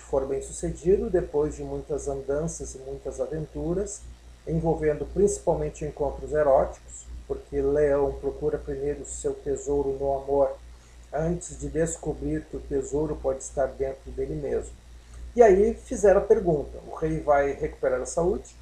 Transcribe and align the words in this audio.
for 0.00 0.26
bem 0.26 0.42
sucedido, 0.42 1.10
depois 1.10 1.56
de 1.56 1.62
muitas 1.62 2.08
andanças 2.08 2.74
e 2.74 2.78
muitas 2.78 3.20
aventuras, 3.20 4.02
envolvendo 4.46 5.06
principalmente 5.06 5.84
encontros 5.84 6.32
eróticos, 6.32 7.06
porque 7.26 7.60
Leão 7.60 8.12
procura 8.20 8.58
primeiro 8.58 9.04
seu 9.04 9.34
tesouro 9.34 9.96
no 9.98 10.18
amor 10.18 10.54
antes 11.12 11.58
de 11.58 11.68
descobrir 11.68 12.44
que 12.46 12.56
o 12.56 12.60
tesouro 12.60 13.16
pode 13.16 13.42
estar 13.42 13.66
dentro 13.66 14.10
dele 14.10 14.34
mesmo. 14.34 14.74
E 15.36 15.42
aí 15.42 15.74
fizeram 15.74 16.20
a 16.20 16.24
pergunta: 16.24 16.78
o 16.86 16.94
rei 16.94 17.20
vai 17.20 17.52
recuperar 17.52 18.00
a 18.00 18.06
saúde, 18.06 18.54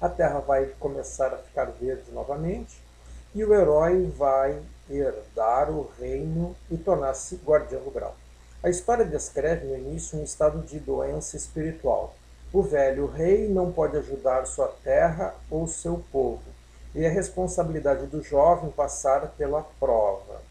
a 0.00 0.08
terra 0.08 0.40
vai 0.40 0.66
começar 0.78 1.32
a 1.32 1.38
ficar 1.38 1.66
verde 1.66 2.10
novamente, 2.12 2.80
e 3.34 3.44
o 3.44 3.54
herói 3.54 4.06
vai 4.16 4.60
herdar 4.88 5.70
o 5.70 5.90
reino 5.98 6.56
e 6.70 6.76
tornar-se 6.76 7.36
guardião 7.36 7.82
do 7.82 7.90
grau. 7.90 8.16
A 8.62 8.68
história 8.68 9.06
descreve 9.06 9.66
no 9.66 9.74
início 9.74 10.18
um 10.18 10.22
estado 10.22 10.60
de 10.60 10.78
doença 10.78 11.34
espiritual. 11.34 12.14
O 12.52 12.62
velho 12.62 13.06
rei 13.06 13.48
não 13.48 13.72
pode 13.72 13.96
ajudar 13.96 14.44
sua 14.44 14.68
terra 14.84 15.34
ou 15.50 15.66
seu 15.66 16.04
povo, 16.12 16.42
e 16.94 17.02
é 17.02 17.08
responsabilidade 17.08 18.04
do 18.06 18.22
jovem 18.22 18.70
passar 18.70 19.28
pela 19.28 19.62
prova. 19.78 20.42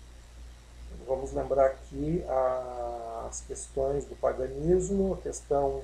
Vamos 1.05 1.33
lembrar 1.33 1.67
aqui 1.67 2.25
as 3.27 3.41
questões 3.41 4.05
do 4.05 4.15
paganismo, 4.15 5.13
a 5.13 5.21
questão 5.21 5.83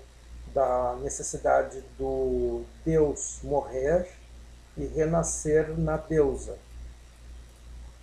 da 0.52 0.98
necessidade 1.04 1.84
do 1.95 2.64
Deus 2.84 3.39
morrer 3.44 4.10
e 4.76 4.86
renascer 4.86 5.78
na 5.78 5.98
deusa. 5.98 6.58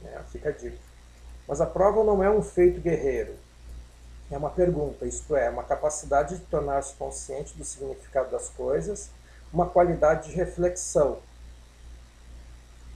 É, 0.04 0.20
fica 0.30 0.50
a 0.50 0.52
dica. 0.52 0.78
Mas 1.48 1.60
a 1.60 1.66
prova 1.66 2.04
não 2.04 2.22
é 2.22 2.30
um 2.30 2.42
feito 2.42 2.80
guerreiro, 2.80 3.34
é 4.34 4.38
uma 4.38 4.50
pergunta, 4.50 5.04
isto 5.04 5.36
é, 5.36 5.50
uma 5.50 5.62
capacidade 5.62 6.38
de 6.38 6.44
tornar-se 6.46 6.94
consciente 6.94 7.56
do 7.56 7.64
significado 7.64 8.30
das 8.30 8.48
coisas, 8.48 9.10
uma 9.52 9.66
qualidade 9.66 10.30
de 10.30 10.34
reflexão. 10.34 11.18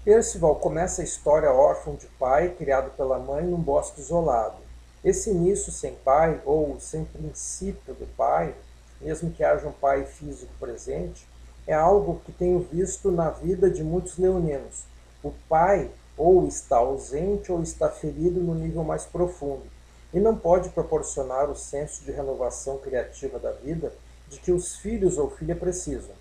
Percival 0.03 0.57
começa 0.57 1.03
a 1.03 1.05
história 1.05 1.53
órfão 1.53 1.95
de 1.95 2.07
pai, 2.19 2.55
criado 2.57 2.91
pela 2.97 3.19
mãe 3.19 3.45
num 3.45 3.61
bosque 3.61 4.01
isolado. 4.01 4.57
Esse 5.05 5.31
início 5.31 5.71
sem 5.71 5.95
pai, 5.97 6.41
ou 6.45 6.81
sem 6.81 7.05
princípio 7.05 7.93
do 7.95 8.07
pai, 8.17 8.55
mesmo 9.01 9.31
que 9.31 9.45
haja 9.45 9.69
um 9.69 9.73
pai 9.73 10.07
físico 10.07 10.53
presente, 10.59 11.29
é 11.67 11.75
algo 11.75 12.21
que 12.25 12.33
tenho 12.33 12.61
visto 12.61 13.11
na 13.11 13.29
vida 13.29 13.69
de 13.69 13.85
muitos 13.85 14.17
leoninos. 14.17 14.85
O 15.23 15.33
pai 15.49 15.91
ou 16.17 16.47
está 16.47 16.77
ausente 16.77 17.53
ou 17.53 17.63
está 17.63 17.91
ferido 17.91 18.41
no 18.41 18.55
nível 18.55 18.83
mais 18.83 19.05
profundo 19.05 19.76
e 20.17 20.19
não 20.19 20.35
pode 20.35 20.71
proporcionar 20.71 21.51
o 21.51 21.55
senso 21.55 22.03
de 22.03 22.11
renovação 22.11 22.79
criativa 22.79 23.39
da 23.39 23.53
vida 23.53 23.93
de 24.31 24.41
que 24.41 24.51
os 24.51 24.77
filhos 24.77 25.19
ou 25.19 25.29
filha 25.29 25.55
precisam. 25.55 26.15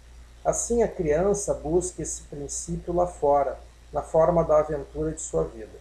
Assim, 0.43 0.83
a 0.83 0.87
criança 0.87 1.53
busca 1.53 2.01
esse 2.01 2.23
princípio 2.23 2.93
lá 2.93 3.07
fora, 3.07 3.57
na 3.93 4.01
forma 4.01 4.43
da 4.43 4.59
aventura 4.59 5.13
de 5.13 5.21
sua 5.21 5.45
vida. 5.45 5.79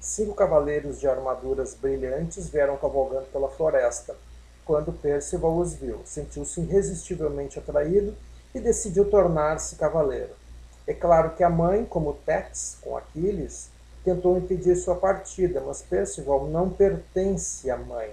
Cinco 0.00 0.34
cavaleiros 0.34 0.98
de 0.98 1.06
armaduras 1.06 1.72
brilhantes 1.72 2.48
vieram 2.48 2.76
cavalgando 2.76 3.26
pela 3.26 3.48
floresta. 3.48 4.16
Quando 4.64 4.92
Percival 4.92 5.56
os 5.56 5.72
viu, 5.72 6.00
sentiu-se 6.04 6.60
irresistivelmente 6.62 7.60
atraído 7.60 8.12
e 8.52 8.58
decidiu 8.58 9.08
tornar-se 9.08 9.76
cavaleiro. 9.76 10.34
É 10.84 10.92
claro 10.92 11.36
que 11.36 11.44
a 11.44 11.48
mãe, 11.48 11.84
como 11.84 12.14
Tex 12.26 12.78
com 12.82 12.96
Aquiles, 12.96 13.70
tentou 14.04 14.36
impedir 14.36 14.76
sua 14.76 14.96
partida, 14.96 15.62
mas 15.64 15.82
Percival 15.82 16.48
não 16.48 16.68
pertence 16.68 17.70
à 17.70 17.76
mãe. 17.76 18.10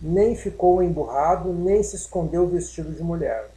Nem 0.00 0.34
ficou 0.34 0.82
emburrado, 0.82 1.52
nem 1.52 1.82
se 1.82 1.96
escondeu 1.96 2.48
vestido 2.48 2.92
de 2.92 3.02
mulher. 3.02 3.48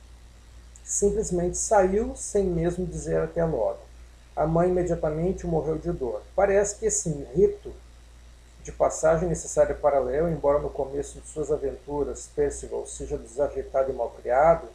Simplesmente 0.84 1.58
saiu 1.58 2.16
sem 2.16 2.44
mesmo 2.44 2.86
dizer 2.86 3.20
até 3.22 3.44
logo. 3.44 3.80
A 4.36 4.46
mãe 4.46 4.70
imediatamente 4.70 5.48
morreu 5.48 5.78
de 5.78 5.92
dor. 5.92 6.22
Parece 6.36 6.76
que 6.76 6.86
esse 6.86 7.10
rito 7.34 7.74
de 8.62 8.72
passagem 8.72 9.30
necessário 9.30 9.76
para 9.76 10.00
Léo, 10.00 10.30
embora 10.30 10.60
no 10.60 10.70
começo 10.70 11.20
de 11.20 11.28
suas 11.28 11.52
aventuras 11.52 12.30
Percival 12.36 12.86
seja 12.86 13.18
desajeitado 13.18 13.92
e 13.92 13.96
malcriado, 13.96 14.68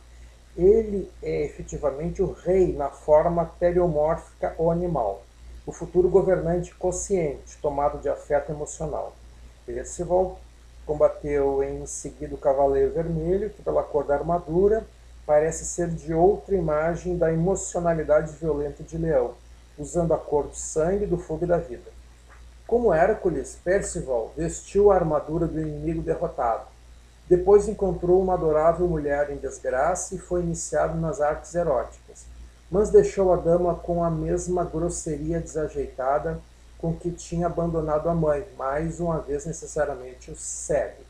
ele 0.56 1.10
é 1.22 1.44
efetivamente 1.44 2.22
o 2.22 2.32
rei 2.32 2.72
na 2.72 2.88
forma 2.88 3.52
teleomórfica 3.58 4.54
ou 4.58 4.70
animal 4.70 5.22
o 5.70 5.72
futuro 5.72 6.08
governante 6.08 6.74
consciente, 6.74 7.56
tomado 7.62 8.00
de 8.00 8.08
afeto 8.08 8.50
emocional. 8.50 9.14
Percival 9.64 10.36
combateu 10.84 11.62
em 11.62 11.86
seguida 11.86 12.34
o 12.34 12.38
Cavaleiro 12.38 12.92
Vermelho, 12.92 13.50
que 13.50 13.62
pela 13.62 13.84
cor 13.84 14.04
da 14.04 14.14
armadura 14.14 14.84
parece 15.24 15.64
ser 15.64 15.88
de 15.88 16.12
outra 16.12 16.56
imagem 16.56 17.16
da 17.16 17.32
emocionalidade 17.32 18.32
violenta 18.32 18.82
de 18.82 18.98
Leão, 18.98 19.34
usando 19.78 20.12
a 20.12 20.18
cor 20.18 20.48
do 20.48 20.56
sangue, 20.56 21.06
do 21.06 21.16
fogo 21.16 21.44
e 21.44 21.48
da 21.48 21.58
vida. 21.58 21.88
Como 22.66 22.92
Hércules, 22.92 23.56
Percival 23.62 24.32
vestiu 24.36 24.90
a 24.90 24.96
armadura 24.96 25.46
do 25.46 25.60
inimigo 25.60 26.02
derrotado. 26.02 26.64
Depois 27.28 27.68
encontrou 27.68 28.20
uma 28.20 28.34
adorável 28.34 28.88
mulher 28.88 29.30
em 29.30 29.36
desgraça 29.36 30.16
e 30.16 30.18
foi 30.18 30.42
iniciado 30.42 30.98
nas 30.98 31.20
artes 31.20 31.54
eróticas 31.54 32.29
mas 32.70 32.90
deixou 32.90 33.32
a 33.32 33.36
dama 33.36 33.74
com 33.74 34.04
a 34.04 34.10
mesma 34.10 34.64
grosseria 34.64 35.40
desajeitada 35.40 36.40
com 36.78 36.94
que 36.94 37.10
tinha 37.10 37.46
abandonado 37.46 38.08
a 38.08 38.14
mãe, 38.14 38.46
mais 38.56 39.00
uma 39.00 39.18
vez 39.20 39.44
necessariamente 39.44 40.30
o 40.30 40.36
cego. 40.36 41.02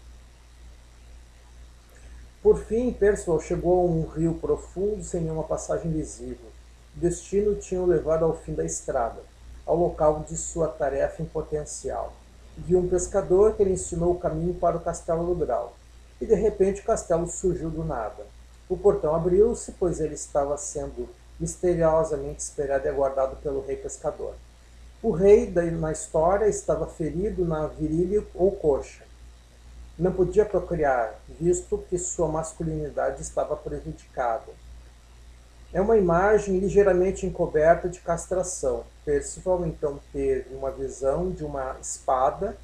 Por 2.43 2.59
fim, 2.59 2.93
Percival 2.93 3.41
chegou 3.41 3.81
a 3.81 3.85
um 3.85 4.07
rio 4.09 4.35
profundo 4.35 5.05
sem 5.05 5.21
nenhuma 5.21 5.45
passagem 5.45 5.93
visível. 5.93 6.49
O 6.97 7.01
destino 7.01 7.55
tinha 7.55 7.81
o 7.81 7.87
levado 7.87 8.25
ao 8.25 8.35
fim 8.35 8.55
da 8.55 8.65
estrada, 8.65 9.21
ao 9.67 9.77
local 9.77 10.25
de 10.27 10.37
sua 10.37 10.67
tarefa 10.67 11.23
em 11.23 11.27
potencial. 11.27 12.15
Viu 12.57 12.81
um 12.81 12.89
pescador 12.89 13.55
que 13.55 13.63
lhe 13.63 13.73
ensinou 13.73 14.13
o 14.13 14.19
caminho 14.19 14.55
para 14.55 14.77
o 14.77 14.81
castelo 14.81 15.27
do 15.27 15.35
Grau. 15.35 15.75
E 16.21 16.27
de 16.27 16.35
repente 16.35 16.81
o 16.81 16.85
castelo 16.85 17.29
surgiu 17.29 17.71
do 17.71 17.85
nada. 17.85 18.27
O 18.69 18.77
portão 18.77 19.15
abriu-se, 19.15 19.73
pois 19.73 20.01
ele 20.01 20.15
estava 20.15 20.57
sendo 20.57 21.09
misteriosamente 21.41 22.43
esperado 22.43 22.87
e 22.87 22.89
aguardado 22.89 23.37
pelo 23.37 23.65
rei 23.65 23.77
pescador. 23.77 24.35
O 25.03 25.11
rei, 25.11 25.51
na 25.51 25.91
história, 25.91 26.47
estava 26.47 26.87
ferido 26.87 27.43
na 27.43 27.67
virilha 27.67 28.23
ou 28.35 28.53
coxa. 28.53 29.03
Não 29.99 30.13
podia 30.13 30.45
procriar, 30.45 31.19
visto 31.41 31.83
que 31.89 31.99
sua 31.99 32.29
masculinidade 32.29 33.23
estava 33.23 33.57
prejudicada. 33.57 34.53
É 35.73 35.81
uma 35.81 35.97
imagem 35.97 36.59
ligeiramente 36.59 37.25
encoberta 37.25 37.89
de 37.89 38.01
castração. 38.01 38.85
Percival 39.05 39.65
então 39.65 39.99
teve 40.13 40.55
uma 40.55 40.71
visão 40.71 41.31
de 41.31 41.45
uma 41.45 41.77
espada, 41.81 42.57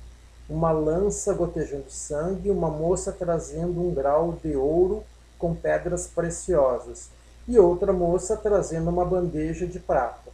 uma 0.48 0.70
lança 0.70 1.32
gotejando 1.32 1.90
sangue 1.90 2.48
e 2.48 2.50
uma 2.50 2.68
moça 2.68 3.12
trazendo 3.12 3.80
um 3.80 3.94
grau 3.94 4.32
de 4.32 4.54
ouro 4.56 5.04
com 5.38 5.54
pedras 5.54 6.06
preciosas 6.06 7.15
e 7.48 7.58
outra 7.58 7.92
moça 7.92 8.36
trazendo 8.36 8.90
uma 8.90 9.04
bandeja 9.04 9.66
de 9.66 9.78
prata. 9.78 10.30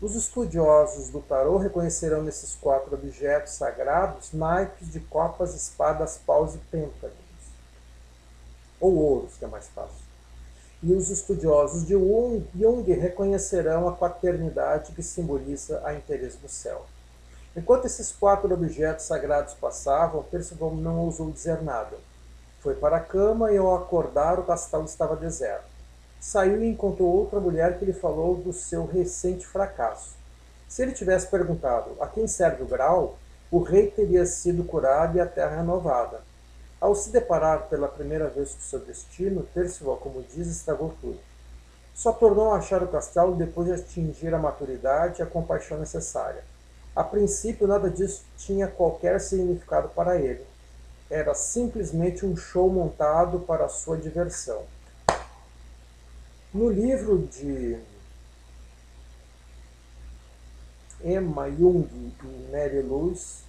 Os 0.00 0.14
estudiosos 0.14 1.08
do 1.08 1.20
tarô 1.20 1.56
reconhecerão 1.56 2.22
nesses 2.22 2.54
quatro 2.54 2.94
objetos 2.94 3.54
sagrados 3.54 4.32
naipes 4.32 4.90
de 4.90 5.00
copas, 5.00 5.54
espadas, 5.54 6.18
paus 6.18 6.54
e 6.54 6.58
pêntanos, 6.58 7.16
ou 8.78 8.94
ouros, 8.94 9.36
que 9.36 9.44
é 9.44 9.48
mais 9.48 9.66
fácil. 9.68 10.04
E 10.82 10.92
os 10.92 11.08
estudiosos 11.08 11.86
de 11.86 11.94
Jung 11.94 12.92
reconhecerão 12.92 13.88
a 13.88 13.92
paternidade 13.92 14.92
que 14.92 15.02
simboliza 15.02 15.80
a 15.84 15.94
interesse 15.94 16.36
do 16.36 16.48
céu. 16.48 16.84
Enquanto 17.56 17.86
esses 17.86 18.12
quatro 18.12 18.52
objetos 18.52 19.06
sagrados 19.06 19.54
passavam, 19.54 20.22
Percival 20.22 20.74
não 20.74 20.98
ousou 21.00 21.30
dizer 21.30 21.62
nada. 21.62 21.96
Foi 22.60 22.74
para 22.74 22.98
a 22.98 23.00
cama 23.00 23.50
e, 23.50 23.56
ao 23.56 23.74
acordar, 23.74 24.38
o 24.38 24.42
castelo 24.42 24.84
estava 24.84 25.16
deserto. 25.16 25.75
Saiu 26.20 26.62
e 26.62 26.68
encontrou 26.68 27.08
outra 27.08 27.38
mulher 27.38 27.78
que 27.78 27.84
lhe 27.84 27.92
falou 27.92 28.36
do 28.36 28.52
seu 28.52 28.86
recente 28.86 29.46
fracasso. 29.46 30.16
Se 30.68 30.82
ele 30.82 30.92
tivesse 30.92 31.28
perguntado 31.28 31.90
a 32.00 32.06
quem 32.06 32.26
serve 32.26 32.62
o 32.62 32.66
grau, 32.66 33.18
o 33.50 33.60
rei 33.60 33.90
teria 33.90 34.26
sido 34.26 34.64
curado 34.64 35.16
e 35.16 35.20
a 35.20 35.26
terra 35.26 35.56
renovada. 35.56 36.20
Ao 36.80 36.94
se 36.94 37.10
deparar 37.10 37.68
pela 37.68 37.88
primeira 37.88 38.28
vez 38.28 38.52
com 38.52 38.60
seu 38.60 38.80
destino, 38.80 39.46
Percival, 39.54 39.96
como 39.96 40.22
diz, 40.22 40.48
estragou 40.48 40.94
tudo. 41.00 41.18
Só 41.94 42.12
tornou 42.12 42.52
a 42.52 42.58
achar 42.58 42.82
o 42.82 42.88
castelo 42.88 43.34
depois 43.36 43.68
de 43.68 43.74
atingir 43.74 44.34
a 44.34 44.38
maturidade 44.38 45.20
e 45.20 45.22
a 45.22 45.26
compaixão 45.26 45.78
necessária. 45.78 46.44
A 46.94 47.02
princípio, 47.04 47.66
nada 47.66 47.88
disso 47.88 48.24
tinha 48.36 48.66
qualquer 48.66 49.20
significado 49.20 49.88
para 49.90 50.16
ele. 50.16 50.44
Era 51.08 51.34
simplesmente 51.34 52.26
um 52.26 52.36
show 52.36 52.68
montado 52.68 53.40
para 53.40 53.68
sua 53.68 53.96
diversão. 53.96 54.64
No 56.56 56.70
livro 56.70 57.18
de 57.18 57.78
Emma 61.04 61.50
Jung 61.50 61.86
e 61.92 62.50
Mary 62.50 62.80
Lewis, 62.80 63.42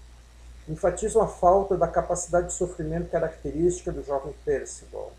enfatizam 0.68 1.22
a 1.22 1.28
falta 1.30 1.78
da 1.78 1.88
capacidade 1.88 2.48
de 2.48 2.54
sofrimento 2.54 3.10
característica 3.10 3.94
do 3.94 4.04
jovem 4.04 4.36
Percival. 4.44 5.14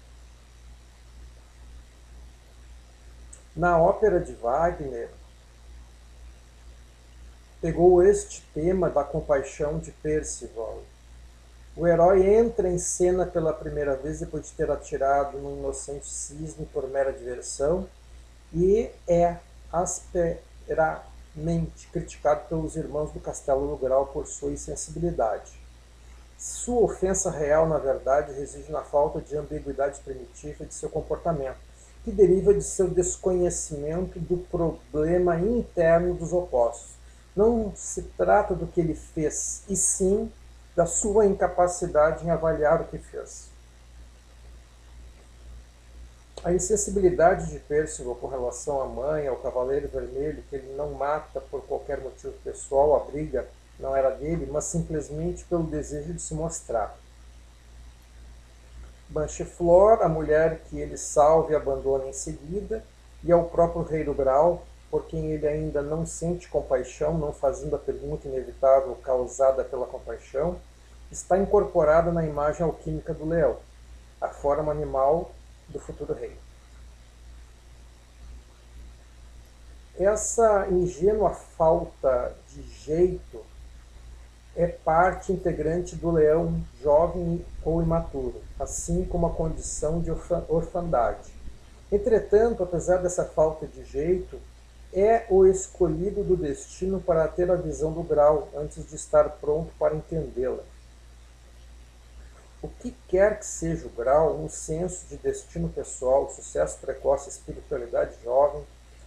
Na 3.57 3.79
ópera 3.79 4.21
de 4.21 4.35
Wagner, 4.35 5.09
pegou 7.59 8.03
este 8.03 8.43
tema 8.53 8.91
da 8.91 9.03
compaixão 9.03 9.79
de 9.79 9.93
Percival. 9.93 10.83
O 11.79 11.87
herói 11.87 12.27
entra 12.35 12.69
em 12.69 12.77
cena 12.77 13.25
pela 13.25 13.53
primeira 13.53 13.95
vez 13.95 14.19
depois 14.19 14.47
de 14.47 14.53
ter 14.53 14.69
atirado 14.69 15.39
num 15.39 15.59
inocente 15.59 16.09
cisne 16.09 16.67
por 16.73 16.89
mera 16.89 17.13
diversão 17.13 17.87
e 18.53 18.91
é 19.07 19.37
asperamente 19.73 20.41
criticado 21.93 22.49
pelos 22.49 22.75
irmãos 22.75 23.13
do 23.13 23.21
Castelo 23.21 23.69
do 23.69 23.77
Grau 23.77 24.07
por 24.07 24.27
sua 24.27 24.51
insensibilidade. 24.51 25.53
Sua 26.37 26.81
ofensa 26.81 27.31
real, 27.31 27.69
na 27.69 27.79
verdade, 27.79 28.33
reside 28.33 28.73
na 28.73 28.83
falta 28.83 29.21
de 29.21 29.37
ambiguidade 29.37 30.01
primitiva 30.01 30.65
de 30.65 30.75
seu 30.75 30.91
comportamento, 30.91 31.59
que 32.05 32.11
deriva 32.11 32.53
de 32.53 32.65
seu 32.65 32.89
desconhecimento 32.89 34.19
do 34.19 34.39
problema 34.51 35.39
interno 35.39 36.13
dos 36.15 36.33
opostos. 36.33 36.97
Não 37.37 37.73
se 37.77 38.03
trata 38.17 38.53
do 38.53 38.67
que 38.67 38.81
ele 38.81 38.97
fez, 38.97 39.63
e 39.69 39.77
sim 39.77 40.29
da 40.79 40.87
sua 40.87 41.27
incapacidade 41.27 42.25
em 42.25 42.31
avaliar 42.31 42.81
o 42.81 42.85
que 42.85 42.99
fez. 42.99 43.49
A 46.45 46.53
insensibilidade 46.53 47.51
de 47.51 47.59
Percival 47.59 48.15
com 48.15 48.29
relação 48.29 48.81
à 48.81 48.85
mãe, 48.87 49.27
ao 49.27 49.35
Cavaleiro 49.39 49.89
Vermelho, 49.89 50.41
que 50.49 50.55
ele 50.55 50.73
não 50.77 50.93
mata 50.93 51.41
por 51.41 51.63
qualquer 51.63 51.99
motivo 52.01 52.33
pessoal, 52.45 52.95
a 52.95 53.01
briga 53.01 53.49
não 53.77 53.97
era 53.97 54.11
dele, 54.11 54.49
mas 54.49 54.67
simplesmente 54.67 55.45
pelo 55.47 55.65
desejo 55.65 56.13
de 56.13 56.23
se 56.23 56.33
mostrar. 56.33 56.97
Bancheflor, 59.09 60.01
a 60.01 60.09
mulher 60.09 60.61
que 60.71 60.79
ele 60.79 60.97
salva 60.97 61.51
e 61.51 61.57
abandona 61.57 62.07
em 62.07 62.13
seguida, 62.13 62.85
e 63.25 63.33
ao 63.33 63.47
próprio 63.47 63.83
Rei 63.83 64.05
do 64.05 64.15
Grau, 64.15 64.63
por 64.93 65.07
quem 65.07 65.33
ele 65.33 65.49
ainda 65.49 65.83
não 65.83 66.07
sente 66.07 66.47
compaixão, 66.47 67.19
não 67.19 67.33
fazendo 67.33 67.75
a 67.75 67.81
pergunta 67.81 68.29
inevitável 68.29 68.95
causada 69.03 69.65
pela 69.65 69.89
compaixão, 69.89 70.57
está 71.11 71.39
incorporada 71.39 72.13
na 72.13 72.27
imagem 72.27 72.63
alquímica 72.63 73.15
do 73.15 73.27
leão, 73.27 73.57
a 74.21 74.29
forma 74.29 74.73
animal 74.73 75.31
do 75.69 75.79
futuro 75.79 76.15
rei. 76.15 76.37
Essa 79.99 80.69
ingênua 80.71 81.31
falta 81.31 82.33
de 82.51 82.63
jeito 82.63 83.45
é 84.55 84.67
parte 84.67 85.33
integrante 85.33 85.97
do 85.97 86.11
leão 86.11 86.61
jovem 86.81 87.45
ou 87.65 87.83
imaturo, 87.83 88.41
assim 88.59 89.05
como 89.05 89.27
a 89.27 89.31
condição 89.31 90.01
de 90.01 90.11
orfandade. 90.49 91.33
Entretanto, 91.91 92.63
apesar 92.63 92.99
dessa 92.99 93.25
falta 93.25 93.67
de 93.67 93.85
jeito, 93.85 94.39
é 94.93 95.27
o 95.29 95.47
escolhido 95.47 96.23
do 96.23 96.37
destino 96.37 97.01
para 97.01 97.27
ter 97.29 97.51
a 97.51 97.57
visão 97.57 97.93
do 97.93 98.03
grau 98.03 98.49
antes 98.57 98.89
de 98.89 98.97
estar 98.97 99.29
pronto 99.29 99.73
para 99.79 99.95
entendê-la. 99.95 100.63
O 102.61 102.69
que 102.69 102.95
quer 103.07 103.39
que 103.39 103.47
seja 103.47 103.87
o 103.87 103.91
grau, 103.91 104.37
um 104.37 104.49
senso 104.49 105.07
de 105.09 105.17
destino 105.17 105.69
pessoal, 105.69 106.31
sucesso 106.31 106.79
precoce, 106.79 107.29
espiritualidade 107.29 108.17
jovem, 108.25 108.63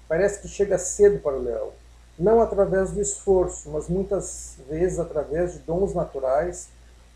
parece 0.08 0.40
que 0.40 0.48
chega 0.48 0.78
cedo 0.78 1.20
para 1.20 1.36
o 1.36 1.42
leão. 1.42 1.72
Não 2.18 2.42
através 2.42 2.92
do 2.92 3.02
esforço, 3.02 3.70
mas 3.70 3.88
muitas 3.88 4.56
vezes 4.70 5.00
através 5.00 5.54
de 5.54 5.60
dons 5.60 5.94
naturais 5.94 6.70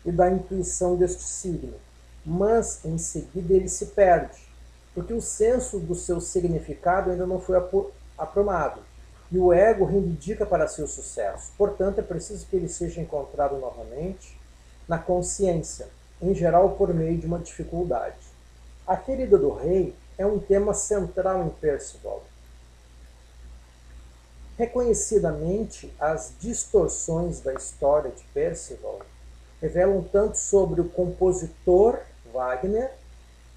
e 0.04 0.12
da 0.12 0.30
intuição 0.30 0.96
deste 0.96 1.22
signo. 1.22 1.74
Mas 2.24 2.84
em 2.84 2.98
seguida 2.98 3.54
ele 3.54 3.68
se 3.68 3.86
perde, 3.86 4.38
porque 4.94 5.12
o 5.12 5.22
senso 5.22 5.78
do 5.78 5.94
seu 5.94 6.20
significado 6.20 7.10
ainda 7.10 7.26
não 7.26 7.40
foi 7.40 7.56
aprumado 8.18 8.80
e 9.30 9.38
o 9.38 9.52
ego 9.52 9.84
reivindica 9.84 10.46
para 10.46 10.68
si 10.68 10.82
o 10.82 10.86
sucesso. 10.86 11.52
Portanto, 11.58 11.98
é 11.98 12.02
preciso 12.02 12.46
que 12.46 12.56
ele 12.56 12.68
seja 12.68 13.00
encontrado 13.00 13.56
novamente 13.58 14.38
na 14.88 14.98
consciência, 14.98 15.88
em 16.20 16.34
geral 16.34 16.70
por 16.70 16.92
meio 16.92 17.18
de 17.18 17.26
uma 17.26 17.38
dificuldade. 17.38 18.16
A 18.86 18.96
ferida 18.96 19.36
do 19.36 19.52
rei 19.52 19.94
é 20.16 20.24
um 20.24 20.38
tema 20.38 20.72
central 20.72 21.44
em 21.44 21.50
Percival. 21.50 22.22
Reconhecidamente, 24.56 25.92
as 26.00 26.32
distorções 26.40 27.40
da 27.40 27.52
história 27.52 28.10
de 28.10 28.24
Percival 28.32 29.00
revelam 29.60 30.02
tanto 30.02 30.38
sobre 30.38 30.80
o 30.80 30.88
compositor 30.88 31.98
Wagner 32.32 32.90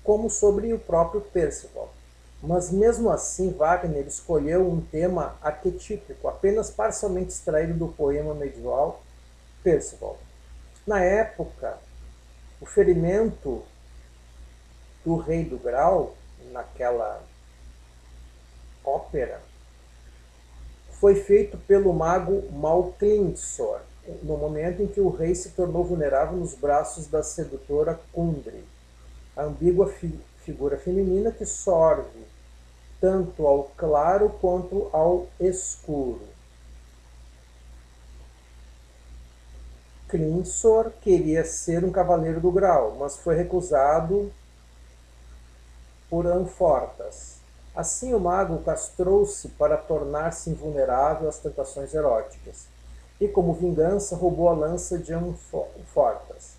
como 0.04 0.30
sobre 0.30 0.74
o 0.74 0.80
próprio 0.80 1.22
Percival. 1.22 1.94
Mas 2.42 2.72
mesmo 2.72 3.10
assim, 3.10 3.52
Wagner 3.52 4.08
escolheu 4.08 4.70
um 4.70 4.82
tema 4.82 5.36
arquetípico, 5.42 6.28
apenas 6.28 6.70
parcialmente 6.70 7.32
extraído 7.32 7.74
do 7.74 7.88
poema 7.90 8.34
medieval 8.34 9.02
Percival. 9.64 10.18
Na 10.88 11.02
época, 11.02 11.78
o 12.62 12.66
ferimento 12.66 13.64
do 15.04 15.16
rei 15.16 15.44
do 15.44 15.58
grau, 15.58 16.16
naquela 16.52 17.24
ópera, 18.84 19.42
foi 21.00 21.16
feito 21.16 21.58
pelo 21.58 21.94
mago 21.94 22.52
Malclinsor, 22.52 23.82
no 24.24 24.38
momento 24.38 24.82
em 24.82 24.88
que 24.88 25.00
o 25.00 25.10
rei 25.10 25.34
se 25.36 25.52
tornou 25.52 25.84
vulnerável 25.84 26.38
nos 26.38 26.54
braços 26.54 27.08
da 27.08 27.24
sedutora 27.24 28.00
Kundry, 28.12 28.64
a 29.36 29.44
ambígua 29.44 29.88
fi 29.88 30.20
figura 30.44 30.78
feminina 30.78 31.32
que 31.32 31.46
sorve 31.46 32.26
tanto 33.00 33.46
ao 33.46 33.66
claro 33.78 34.30
quanto 34.42 34.90
ao 34.92 35.28
escuro. 35.40 36.39
Clinsor 40.10 40.92
queria 41.02 41.46
ser 41.46 41.86
um 41.86 41.92
cavaleiro 41.92 42.42
do 42.42 42.52
grau, 42.52 42.96
mas 43.00 43.18
foi 43.18 43.36
recusado 43.36 44.32
por 46.10 46.26
Anfortas. 46.26 47.38
Assim, 47.76 48.14
o 48.16 48.20
mago 48.20 48.58
castrou-se 48.64 49.48
para 49.50 49.78
tornar-se 49.78 50.50
invulnerável 50.50 51.30
às 51.30 51.38
tentações 51.38 51.94
eróticas, 51.94 52.66
e, 53.22 53.28
como 53.28 53.54
vingança, 53.54 54.16
roubou 54.16 54.50
a 54.50 54.54
lança 54.54 54.98
de 54.98 55.14
Anfortas. 55.14 56.56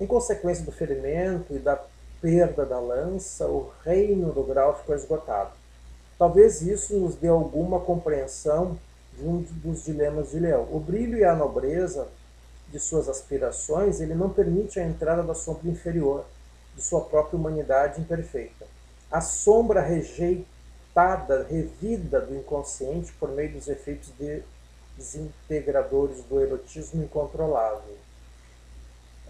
Em 0.00 0.06
consequência 0.06 0.64
do 0.64 0.72
ferimento 0.72 1.54
e 1.54 1.58
da 1.58 1.78
perda 2.22 2.64
da 2.64 2.80
lança, 2.80 3.46
o 3.46 3.70
reino 3.84 4.32
do 4.32 4.42
grau 4.42 4.78
ficou 4.78 4.94
esgotado. 4.94 5.50
Talvez 6.18 6.62
isso 6.62 6.98
nos 6.98 7.16
dê 7.16 7.28
alguma 7.28 7.80
compreensão 7.80 8.78
de 9.12 9.26
um 9.26 9.42
dos 9.42 9.84
dilemas 9.84 10.30
de 10.30 10.38
Leão. 10.38 10.66
O 10.72 10.80
brilho 10.80 11.18
e 11.18 11.24
a 11.24 11.34
nobreza 11.34 12.08
de 12.74 12.80
suas 12.80 13.08
aspirações, 13.08 14.00
ele 14.00 14.16
não 14.16 14.28
permite 14.28 14.80
a 14.80 14.84
entrada 14.84 15.22
da 15.22 15.32
sombra 15.32 15.70
inferior, 15.70 16.24
de 16.74 16.82
sua 16.82 17.02
própria 17.02 17.38
humanidade 17.38 18.00
imperfeita. 18.00 18.66
A 19.08 19.20
sombra 19.20 19.80
rejeitada, 19.80 21.46
revida 21.48 22.20
do 22.20 22.34
inconsciente 22.34 23.12
por 23.12 23.30
meio 23.30 23.52
dos 23.52 23.68
efeitos 23.68 24.12
desintegradores 24.98 26.24
do 26.24 26.40
erotismo 26.40 27.04
incontrolável. 27.04 27.96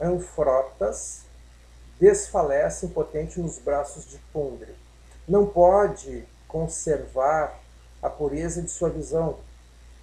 Anfrotas 0.00 1.24
desfalece 2.00 2.86
impotente 2.86 3.38
nos 3.38 3.58
braços 3.58 4.06
de 4.06 4.16
Pundre. 4.32 4.74
Não 5.28 5.44
pode 5.44 6.24
conservar 6.48 7.60
a 8.00 8.08
pureza 8.08 8.62
de 8.62 8.70
sua 8.70 8.88
visão, 8.88 9.36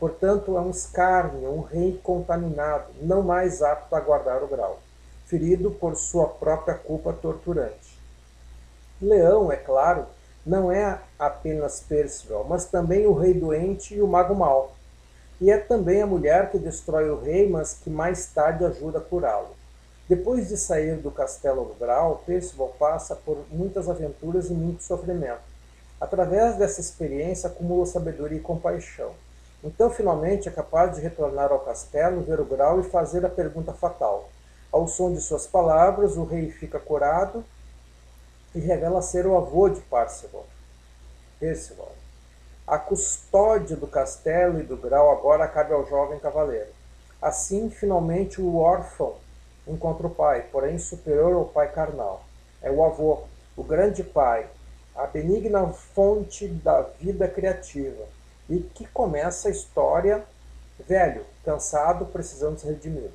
Portanto, 0.02 0.58
é 0.58 0.60
um 0.60 0.72
escárnio, 0.72 1.54
um 1.54 1.62
rei 1.62 2.02
contaminado, 2.04 2.86
não 3.00 3.22
mais 3.22 3.62
apto 3.62 3.96
a 3.96 4.00
guardar 4.00 4.42
o 4.42 4.48
grau, 4.48 4.80
ferido 5.28 5.70
por 5.70 5.96
sua 5.96 6.28
própria 6.28 6.74
culpa 6.74 7.14
torturante. 7.14 8.00
Leão, 9.00 9.52
é 9.52 9.58
claro, 9.58 10.08
não 10.44 10.72
é 10.72 11.00
apenas 11.20 11.82
Percival, 11.82 12.48
mas 12.50 12.66
também 12.66 13.06
o 13.06 13.14
rei 13.14 13.36
doente 13.36 13.94
e 13.94 14.02
o 14.02 14.08
mago 14.08 14.34
mau. 14.34 14.72
E 15.40 15.52
é 15.52 15.60
também 15.60 16.02
a 16.02 16.08
mulher 16.08 16.50
que 16.50 16.58
destrói 16.58 17.08
o 17.12 17.22
rei, 17.22 17.48
mas 17.48 17.76
que 17.76 17.92
mais 17.92 18.26
tarde 18.26 18.66
ajuda 18.66 18.98
a 18.98 19.02
curá-lo. 19.02 19.56
Depois 20.10 20.50
de 20.50 20.58
sair 20.58 20.96
do 20.96 21.12
castelo 21.12 21.64
do 21.64 21.76
Grau, 21.76 22.24
Percival 22.26 22.76
passa 22.80 23.16
por 23.16 23.46
muitas 23.52 23.88
aventuras 23.88 24.50
e 24.50 24.54
muito 24.54 24.82
sofrimento. 24.82 25.44
Através 26.00 26.56
dessa 26.56 26.82
experiência, 26.82 27.48
acumula 27.48 27.86
sabedoria 27.86 28.40
e 28.40 28.42
compaixão. 28.42 29.12
Então, 29.64 29.90
finalmente, 29.90 30.50
é 30.50 30.52
capaz 30.52 30.96
de 30.96 31.02
retornar 31.02 31.52
ao 31.52 31.60
castelo, 31.60 32.22
ver 32.22 32.40
o 32.40 32.46
grau 32.46 32.80
e 32.80 32.84
fazer 32.84 33.24
a 33.26 33.30
pergunta 33.30 33.74
fatal. 33.74 34.30
Ao 34.72 34.88
som 34.88 35.14
de 35.14 35.22
suas 35.22 35.46
palavras, 35.46 36.18
o 36.18 36.24
rei 36.24 36.50
fica 36.50 36.80
curado 36.80 37.44
e 38.56 38.60
revela 38.60 39.02
ser 39.02 39.28
o 39.28 39.38
avô 39.38 39.70
de 39.70 39.82
Parcival. 39.82 40.46
Percival. 41.40 41.92
A 42.66 42.78
custódia 42.78 43.76
do 43.76 43.88
castelo 43.88 44.60
e 44.60 44.64
do 44.64 44.78
grau 44.78 45.12
agora 45.12 45.48
cabe 45.48 45.74
ao 45.74 45.86
jovem 45.86 46.20
cavaleiro. 46.20 46.70
Assim, 47.22 47.70
finalmente, 47.70 48.42
o 48.42 48.58
órfão 48.58 49.16
encontra 49.68 50.08
o 50.08 50.16
pai, 50.16 50.48
porém 50.52 50.80
superior 50.80 51.34
ao 51.34 51.46
pai 51.46 51.72
carnal. 51.72 52.24
É 52.62 52.72
o 52.72 52.84
avô, 52.84 53.24
o 53.56 53.64
grande 53.64 54.04
pai, 54.04 54.48
a 54.96 55.06
benigna 55.06 55.68
fonte 55.68 56.48
da 56.48 56.82
vida 56.82 57.28
criativa, 57.28 58.06
e 58.52 58.60
que 58.60 58.86
começa 58.86 59.48
a 59.48 59.52
história 59.52 60.26
velho, 60.86 61.24
cansado, 61.46 62.06
precisando 62.08 62.60
se 62.60 62.68
redimir. 62.68 63.10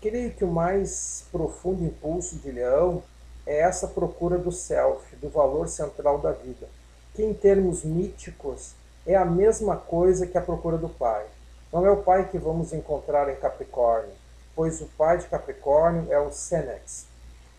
Creio 0.00 0.30
que 0.30 0.44
o 0.44 0.52
mais 0.52 1.24
profundo 1.32 1.84
impulso 1.84 2.36
de 2.36 2.52
Leão 2.52 3.02
é 3.44 3.58
essa 3.60 3.88
procura 3.88 4.38
do 4.38 4.52
self, 4.52 5.16
do 5.16 5.28
valor 5.28 5.68
central 5.68 6.18
da 6.18 6.30
vida, 6.30 6.68
que 7.12 7.24
em 7.24 7.34
termos 7.34 7.82
míticos 7.82 8.74
é 9.04 9.16
a 9.16 9.24
mesma 9.24 9.76
coisa 9.76 10.26
que 10.26 10.38
a 10.38 10.42
procura 10.42 10.78
do 10.78 10.88
pai. 10.88 11.26
Não 11.72 11.84
é 11.84 11.90
o 11.90 12.02
pai 12.02 12.28
que 12.28 12.38
vamos 12.38 12.72
encontrar 12.72 13.28
em 13.28 13.36
Capricórnio, 13.36 14.12
pois 14.54 14.80
o 14.80 14.86
pai 14.96 15.18
de 15.18 15.26
Capricórnio 15.26 16.06
é 16.12 16.20
o 16.20 16.30
Senex, 16.30 17.06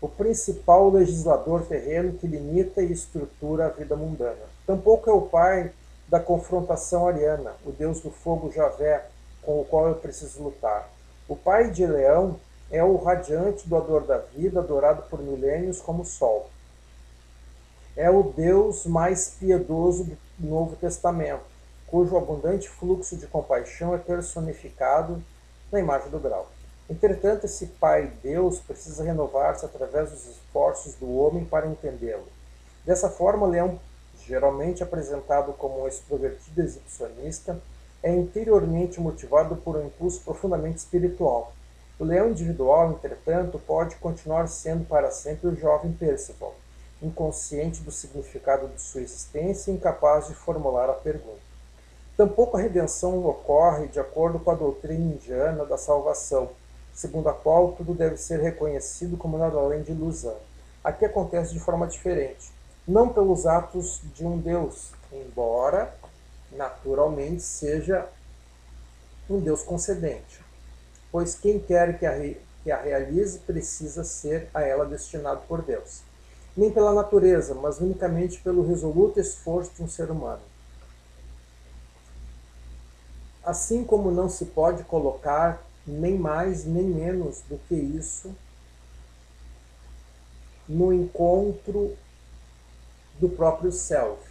o 0.00 0.08
principal 0.08 0.88
legislador 0.88 1.66
terreno 1.66 2.14
que 2.14 2.26
limita 2.26 2.80
e 2.80 2.92
estrutura 2.92 3.66
a 3.66 3.70
vida 3.70 3.94
mundana. 3.94 4.48
Tampouco 4.66 5.10
é 5.10 5.12
o 5.12 5.22
pai 5.22 5.70
da 6.08 6.18
confrontação 6.18 7.06
ariana, 7.06 7.54
o 7.64 7.70
deus 7.70 8.00
do 8.00 8.10
fogo 8.10 8.50
Javé, 8.50 9.06
com 9.42 9.60
o 9.60 9.64
qual 9.64 9.88
eu 9.88 9.94
preciso 9.94 10.42
lutar. 10.42 10.88
O 11.28 11.36
pai 11.36 11.70
de 11.70 11.86
Leão 11.86 12.40
é 12.70 12.82
o 12.82 12.96
radiante 12.96 13.68
doador 13.68 14.02
da 14.04 14.18
vida, 14.18 14.60
adorado 14.60 15.02
por 15.10 15.20
milênios 15.20 15.80
como 15.80 16.02
o 16.02 16.06
sol. 16.06 16.48
É 17.96 18.10
o 18.10 18.22
Deus 18.22 18.86
mais 18.86 19.36
piedoso 19.38 20.04
do 20.38 20.48
Novo 20.48 20.76
Testamento, 20.76 21.44
cujo 21.86 22.16
abundante 22.16 22.68
fluxo 22.68 23.16
de 23.16 23.26
compaixão 23.26 23.94
é 23.94 23.98
personificado 23.98 25.22
na 25.70 25.80
imagem 25.80 26.10
do 26.10 26.18
grau. 26.18 26.48
Entretanto, 26.88 27.44
esse 27.44 27.66
Pai 27.66 28.10
Deus 28.22 28.60
precisa 28.60 29.04
renovar-se 29.04 29.64
através 29.64 30.10
dos 30.10 30.26
esforços 30.26 30.94
do 30.94 31.18
homem 31.18 31.44
para 31.44 31.66
entendê-lo. 31.66 32.26
Dessa 32.84 33.10
forma, 33.10 33.46
Leão, 33.46 33.78
geralmente 34.28 34.82
apresentado 34.82 35.54
como 35.54 35.82
um 35.82 35.88
extrovertido 35.88 36.60
exibicionista, 36.60 37.58
é 38.02 38.14
interiormente 38.14 39.00
motivado 39.00 39.56
por 39.56 39.76
um 39.76 39.86
impulso 39.86 40.20
profundamente 40.20 40.78
espiritual. 40.78 41.52
O 41.98 42.04
leão 42.04 42.28
individual, 42.30 42.92
entretanto, 42.92 43.58
pode 43.58 43.96
continuar 43.96 44.46
sendo 44.46 44.84
para 44.84 45.10
sempre 45.10 45.48
o 45.48 45.56
jovem 45.56 45.92
Percival, 45.92 46.54
inconsciente 47.02 47.82
do 47.82 47.90
significado 47.90 48.68
de 48.68 48.80
sua 48.80 49.00
existência 49.00 49.70
e 49.70 49.74
incapaz 49.74 50.28
de 50.28 50.34
formular 50.34 50.90
a 50.90 50.92
pergunta. 50.92 51.48
Tampouco 52.16 52.56
a 52.56 52.60
redenção 52.60 53.24
ocorre 53.24 53.88
de 53.88 53.98
acordo 53.98 54.38
com 54.38 54.50
a 54.50 54.54
doutrina 54.54 55.14
indiana 55.14 55.64
da 55.64 55.78
salvação, 55.78 56.50
segundo 56.92 57.28
a 57.28 57.32
qual 57.32 57.72
tudo 57.72 57.94
deve 57.94 58.16
ser 58.16 58.40
reconhecido 58.40 59.16
como 59.16 59.38
nada 59.38 59.56
além 59.56 59.82
de 59.82 59.92
ilusão. 59.92 60.36
Aqui 60.84 61.04
acontece 61.04 61.52
de 61.52 61.60
forma 61.60 61.86
diferente, 61.86 62.57
não 62.88 63.10
pelos 63.12 63.46
atos 63.46 64.00
de 64.14 64.26
um 64.26 64.38
Deus, 64.38 64.92
embora 65.12 65.94
naturalmente 66.50 67.42
seja 67.42 68.08
um 69.28 69.38
Deus 69.38 69.62
concedente 69.62 70.48
pois 71.10 71.34
quem 71.34 71.58
quer 71.58 71.98
que 71.98 72.06
a, 72.06 72.34
que 72.62 72.70
a 72.70 72.80
realize 72.80 73.38
precisa 73.40 74.04
ser 74.04 74.48
a 74.52 74.62
ela 74.62 74.84
destinado 74.84 75.42
por 75.48 75.62
Deus. 75.62 76.02
Nem 76.56 76.70
pela 76.70 76.92
natureza, 76.92 77.54
mas 77.54 77.78
unicamente 77.78 78.40
pelo 78.40 78.66
resoluto 78.66 79.20
esforço 79.20 79.72
de 79.74 79.82
um 79.82 79.88
ser 79.88 80.10
humano. 80.10 80.42
Assim 83.44 83.84
como 83.84 84.10
não 84.10 84.28
se 84.28 84.46
pode 84.46 84.82
colocar 84.84 85.62
nem 85.86 86.18
mais 86.18 86.64
nem 86.64 86.84
menos 86.84 87.40
do 87.48 87.58
que 87.68 87.74
isso 87.74 88.34
no 90.68 90.92
encontro 90.92 91.96
do 93.18 93.28
próprio 93.28 93.72
self. 93.72 94.22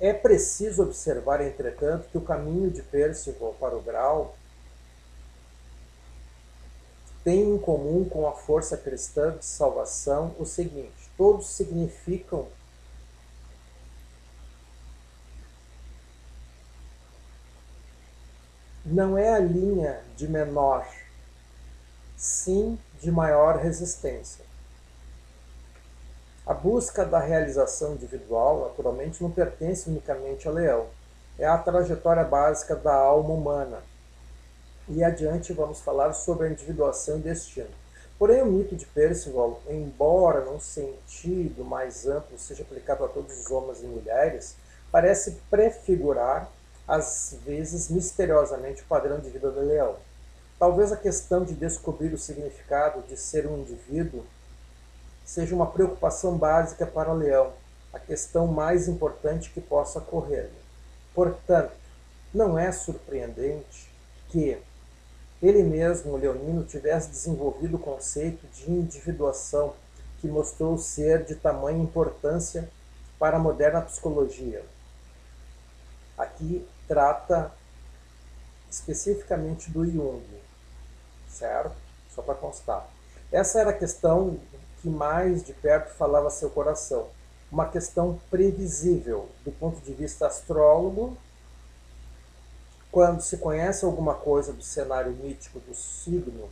É 0.00 0.12
preciso 0.12 0.82
observar, 0.82 1.40
entretanto, 1.40 2.08
que 2.10 2.18
o 2.18 2.20
caminho 2.20 2.70
de 2.70 2.82
Percival 2.82 3.54
para 3.60 3.76
o 3.76 3.82
grau 3.82 4.36
têm 7.22 7.54
em 7.54 7.58
comum 7.58 8.04
com 8.08 8.26
a 8.26 8.32
força 8.32 8.76
cristã 8.76 9.36
de 9.36 9.44
salvação 9.44 10.34
o 10.38 10.44
seguinte: 10.44 11.10
todos 11.16 11.46
significam 11.46 12.48
não 18.84 19.16
é 19.16 19.32
a 19.32 19.38
linha 19.38 20.02
de 20.14 20.28
menor, 20.28 20.86
sim 22.16 22.78
de 23.00 23.10
maior 23.10 23.56
resistência. 23.56 24.44
A 26.46 26.52
busca 26.52 27.06
da 27.06 27.18
realização 27.18 27.94
individual, 27.94 28.68
naturalmente, 28.68 29.22
não 29.22 29.30
pertence 29.30 29.88
unicamente 29.88 30.46
ao 30.46 30.52
leão. 30.52 30.86
É 31.38 31.46
a 31.46 31.56
trajetória 31.56 32.22
básica 32.22 32.76
da 32.76 32.94
alma 32.94 33.30
humana, 33.30 33.82
e 34.86 35.02
adiante 35.02 35.54
vamos 35.54 35.80
falar 35.80 36.12
sobre 36.12 36.46
a 36.46 36.50
individuação 36.50 37.16
e 37.16 37.22
destino. 37.22 37.70
Porém, 38.18 38.42
o 38.42 38.46
mito 38.46 38.76
de 38.76 38.84
Percival, 38.84 39.60
embora 39.68 40.44
num 40.44 40.60
sentido 40.60 41.64
mais 41.64 42.06
amplo 42.06 42.38
seja 42.38 42.62
aplicado 42.62 43.04
a 43.04 43.08
todos 43.08 43.40
os 43.40 43.50
homens 43.50 43.82
e 43.82 43.86
mulheres, 43.86 44.54
parece 44.92 45.38
prefigurar, 45.50 46.48
às 46.86 47.36
vezes 47.44 47.88
misteriosamente, 47.88 48.82
o 48.82 48.86
padrão 48.86 49.18
de 49.18 49.30
vida 49.30 49.50
do 49.50 49.60
leão. 49.60 49.96
Talvez 50.58 50.92
a 50.92 50.96
questão 50.96 51.42
de 51.42 51.54
descobrir 51.54 52.12
o 52.12 52.18
significado 52.18 53.02
de 53.08 53.16
ser 53.16 53.46
um 53.46 53.58
indivíduo 53.58 54.24
seja 55.24 55.54
uma 55.54 55.66
preocupação 55.66 56.36
básica 56.36 56.86
para 56.86 57.10
o 57.10 57.16
leão, 57.16 57.52
a 57.92 57.98
questão 57.98 58.46
mais 58.46 58.88
importante 58.88 59.50
que 59.50 59.60
possa 59.60 59.98
ocorrer. 59.98 60.50
Portanto, 61.14 61.72
não 62.32 62.58
é 62.58 62.70
surpreendente 62.72 63.88
que 64.28 64.58
ele 65.40 65.62
mesmo, 65.62 66.16
leonino, 66.16 66.64
tivesse 66.64 67.08
desenvolvido 67.08 67.76
o 67.76 67.80
conceito 67.80 68.46
de 68.48 68.70
individuação 68.70 69.74
que 70.20 70.26
mostrou 70.26 70.78
ser 70.78 71.24
de 71.24 71.34
tamanha 71.34 71.82
importância 71.82 72.68
para 73.18 73.36
a 73.36 73.40
moderna 73.40 73.80
psicologia. 73.82 74.64
Aqui 76.16 76.66
trata 76.88 77.52
especificamente 78.70 79.70
do 79.70 79.86
Jung, 79.86 80.24
certo? 81.28 81.74
Só 82.14 82.22
para 82.22 82.34
constar. 82.34 82.88
Essa 83.30 83.60
era 83.60 83.70
a 83.70 83.74
questão 83.78 84.38
que 84.84 84.88
mais 84.90 85.42
de 85.42 85.54
perto 85.54 85.94
falava 85.94 86.28
seu 86.28 86.50
coração. 86.50 87.08
Uma 87.50 87.66
questão 87.66 88.20
previsível 88.30 89.30
do 89.42 89.50
ponto 89.50 89.80
de 89.80 89.94
vista 89.94 90.26
astrólogo 90.26 91.16
quando 92.92 93.22
se 93.22 93.38
conhece 93.38 93.82
alguma 93.86 94.12
coisa 94.14 94.52
do 94.52 94.62
cenário 94.62 95.10
mítico 95.12 95.58
do 95.58 95.74
signo, 95.74 96.50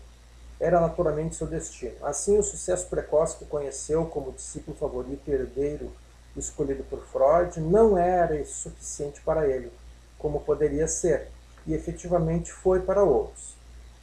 era 0.59 0.81
naturalmente 0.81 1.37
seu 1.37 1.47
destino. 1.47 1.95
Assim, 2.03 2.39
o 2.39 2.43
sucesso 2.43 2.89
precoce 2.89 3.37
que 3.37 3.45
conheceu 3.45 4.07
como 4.07 4.33
discípulo 4.33 4.77
favorito 4.79 5.29
e 5.29 5.33
herdeiro 5.33 5.93
escolhido 6.35 6.83
por 6.85 7.05
Freud 7.05 7.61
não 7.61 7.99
era 7.99 8.43
suficiente 8.47 9.21
para 9.21 9.47
ele, 9.47 9.71
como 10.19 10.41
poderia 10.41 10.89
ser, 10.89 11.29
e 11.67 11.75
efetivamente 11.75 12.51
foi 12.51 12.81
para 12.81 13.05
outros. 13.05 13.55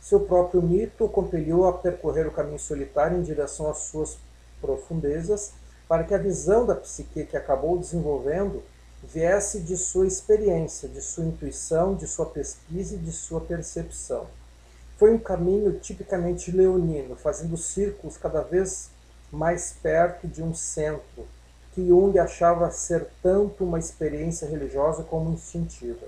Seu 0.02 0.22
próprio 0.22 0.62
mito 0.62 1.06
o 1.06 1.10
compeliu 1.10 1.66
a 1.66 1.74
percorrer 1.74 2.28
o 2.28 2.32
caminho 2.32 2.60
solitário 2.60 3.18
em 3.18 3.22
direção 3.22 3.70
às 3.70 3.80
suas 3.80 4.18
profundezas, 4.62 5.54
para 5.88 6.04
que 6.04 6.14
a 6.14 6.18
visão 6.18 6.66
da 6.66 6.76
psique 6.76 7.26
que 7.26 7.38
acabou 7.38 7.78
desenvolvendo 7.78 8.64
viesse 9.04 9.60
de 9.60 9.78
sua 9.78 10.06
experiência, 10.06 10.88
de 10.88 11.02
sua 11.02 11.26
intuição, 11.26 11.96
de 11.96 12.06
sua 12.08 12.26
pesquisa 12.26 12.96
e 12.96 13.00
de 13.00 13.12
sua 13.12 13.42
percepção. 13.42 14.28
Foi 14.98 15.14
um 15.14 15.20
caminho 15.20 15.80
tipicamente 15.80 16.52
leonino, 16.52 17.16
fazendo 17.16 17.56
círculos 17.56 18.18
cada 18.18 18.42
vez 18.42 18.90
mais 19.32 19.76
perto 19.82 20.28
de 20.28 20.44
um 20.44 20.54
centro, 20.54 21.26
que 21.74 21.88
Jung 21.88 22.18
achava 22.20 22.70
ser 22.72 23.08
tanto 23.22 23.64
uma 23.64 23.80
experiência 23.80 24.48
religiosa 24.48 25.04
como 25.04 25.32
instintiva. 25.32 26.08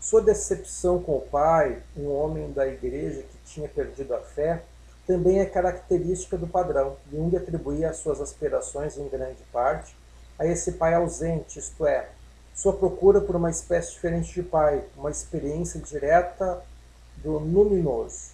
Sua 0.00 0.22
decepção 0.22 1.02
com 1.02 1.18
o 1.18 1.20
pai, 1.20 1.82
um 1.94 2.10
homem 2.10 2.50
da 2.52 2.66
igreja 2.66 3.22
que 3.22 3.38
tinha 3.44 3.68
perdido 3.68 4.14
a 4.14 4.20
fé, 4.20 4.62
também 5.06 5.40
é 5.40 5.44
característica 5.44 6.38
do 6.38 6.46
padrão. 6.46 6.96
Jung 7.12 7.36
atribuía 7.36 7.90
as 7.90 7.98
suas 7.98 8.20
aspirações, 8.20 8.96
em 8.96 9.06
grande 9.08 9.42
parte, 9.52 9.94
a 10.38 10.46
esse 10.46 10.72
pai 10.72 10.94
ausente, 10.94 11.58
isto 11.58 11.86
é, 11.86 12.08
sua 12.54 12.72
procura 12.72 13.20
por 13.20 13.36
uma 13.36 13.50
espécie 13.50 13.92
diferente 13.92 14.32
de 14.32 14.42
pai, 14.42 14.82
uma 14.96 15.10
experiência 15.10 15.78
direta 15.80 16.62
do 17.16 17.38
luminoso. 17.38 18.30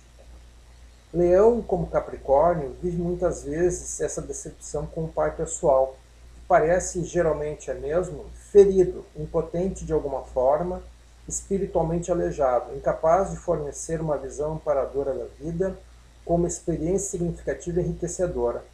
Leão, 1.12 1.62
como 1.62 1.86
Capricórnio, 1.86 2.76
vive 2.82 2.96
muitas 2.96 3.42
vezes 3.42 4.00
essa 4.00 4.22
decepção 4.22 4.86
com 4.86 5.04
o 5.04 5.08
pai 5.08 5.34
pessoal, 5.34 5.96
que 6.34 6.40
parece 6.46 7.04
geralmente 7.04 7.70
é 7.70 7.74
mesmo 7.74 8.26
ferido, 8.52 9.04
impotente 9.16 9.84
de 9.84 9.92
alguma 9.92 10.22
forma, 10.22 10.82
espiritualmente 11.28 12.10
aleijado, 12.10 12.74
incapaz 12.74 13.30
de 13.30 13.36
fornecer 13.36 14.00
uma 14.00 14.16
visão 14.16 14.54
amparadora 14.54 15.12
da 15.12 15.24
vida 15.38 15.76
como 16.24 16.46
experiência 16.46 17.10
significativa 17.10 17.80
e 17.80 17.84
enriquecedora. 17.84 18.64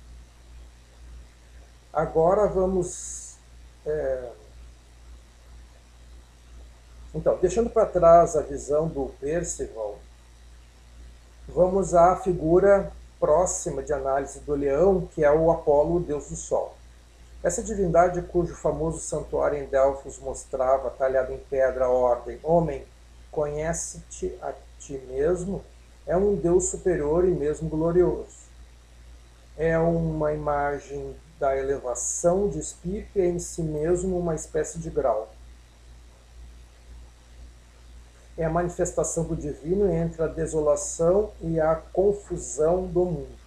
Agora 1.92 2.46
vamos. 2.46 3.36
É... 3.84 4.30
Então, 7.14 7.36
deixando 7.40 7.68
para 7.68 7.84
trás 7.84 8.36
a 8.36 8.40
visão 8.40 8.88
do 8.88 9.12
Percival, 9.20 9.98
vamos 11.46 11.94
à 11.94 12.16
figura 12.16 12.90
próxima 13.20 13.82
de 13.82 13.92
análise 13.92 14.40
do 14.40 14.54
leão, 14.54 15.06
que 15.14 15.22
é 15.22 15.30
o 15.30 15.50
Apolo, 15.50 15.96
o 15.96 16.00
deus 16.00 16.30
do 16.30 16.36
sol. 16.36 16.74
Essa 17.42 17.60
divindade, 17.60 18.22
cujo 18.22 18.54
famoso 18.54 19.00
santuário 19.00 19.58
em 19.58 19.66
Delfos 19.66 20.18
mostrava, 20.20 20.90
talhado 20.90 21.32
em 21.32 21.38
pedra, 21.38 21.86
a 21.86 21.90
ordem: 21.90 22.38
Homem, 22.42 22.84
conhece-te 23.32 24.38
a 24.40 24.52
ti 24.78 25.02
mesmo, 25.08 25.64
é 26.06 26.16
um 26.16 26.36
Deus 26.36 26.66
superior 26.66 27.26
e 27.26 27.32
mesmo 27.32 27.68
glorioso. 27.68 28.42
É 29.56 29.76
uma 29.76 30.32
imagem 30.32 31.16
da 31.40 31.56
elevação 31.56 32.48
de 32.48 32.60
espírito 32.60 33.18
e 33.18 33.22
é 33.22 33.26
em 33.26 33.40
si 33.40 33.62
mesmo 33.62 34.16
uma 34.16 34.36
espécie 34.36 34.78
de 34.78 34.88
grau. 34.88 35.32
É 38.38 38.44
a 38.44 38.50
manifestação 38.50 39.24
do 39.24 39.36
divino 39.36 39.92
entre 39.92 40.22
a 40.22 40.28
desolação 40.28 41.32
e 41.40 41.60
a 41.60 41.74
confusão 41.74 42.86
do 42.86 43.04
mundo. 43.04 43.42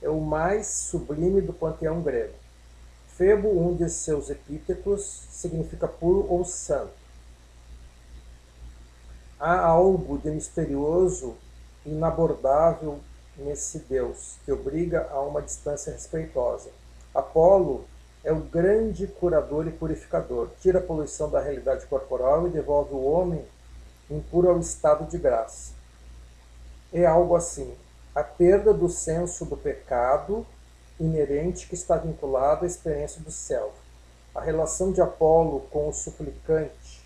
É 0.00 0.08
o 0.08 0.20
mais 0.20 0.68
sublime 0.68 1.40
do 1.40 1.52
panteão 1.52 2.00
grego. 2.00 2.39
Febo, 3.20 3.50
um 3.50 3.76
de 3.76 3.86
seus 3.90 4.30
epítetos, 4.30 5.26
significa 5.30 5.86
puro 5.86 6.24
ou 6.26 6.42
santo. 6.42 6.94
Há 9.38 9.60
algo 9.60 10.16
de 10.16 10.30
misterioso, 10.30 11.36
inabordável 11.84 12.98
nesse 13.36 13.80
Deus, 13.80 14.38
que 14.42 14.50
obriga 14.50 15.06
a 15.10 15.20
uma 15.20 15.42
distância 15.42 15.92
respeitosa. 15.92 16.70
Apolo 17.14 17.84
é 18.24 18.32
o 18.32 18.40
grande 18.40 19.06
curador 19.06 19.66
e 19.66 19.70
purificador, 19.70 20.48
tira 20.58 20.78
a 20.78 20.82
poluição 20.82 21.28
da 21.28 21.42
realidade 21.42 21.84
corporal 21.88 22.46
e 22.46 22.50
devolve 22.50 22.94
o 22.94 23.04
homem 23.04 23.44
impuro 24.10 24.48
ao 24.48 24.58
estado 24.58 25.06
de 25.06 25.18
graça. 25.18 25.72
É 26.90 27.04
algo 27.04 27.36
assim: 27.36 27.70
a 28.14 28.22
perda 28.22 28.72
do 28.72 28.88
senso 28.88 29.44
do 29.44 29.58
pecado 29.58 30.46
inerente 31.00 31.66
que 31.66 31.74
está 31.74 31.96
vinculado 31.96 32.64
à 32.64 32.66
experiência 32.66 33.20
do 33.20 33.30
céu. 33.30 33.72
A 34.34 34.40
relação 34.40 34.92
de 34.92 35.00
Apolo 35.00 35.60
com 35.70 35.88
o 35.88 35.92
suplicante 35.92 37.00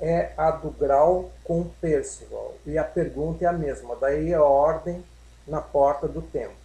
é 0.00 0.32
a 0.36 0.50
do 0.50 0.70
grau 0.70 1.30
com 1.44 1.64
Percival, 1.80 2.54
e 2.66 2.78
a 2.78 2.84
pergunta 2.84 3.44
é 3.44 3.48
a 3.48 3.52
mesma, 3.52 3.94
daí 3.96 4.32
a 4.32 4.42
ordem 4.42 5.04
na 5.46 5.60
porta 5.60 6.08
do 6.08 6.22
templo. 6.22 6.56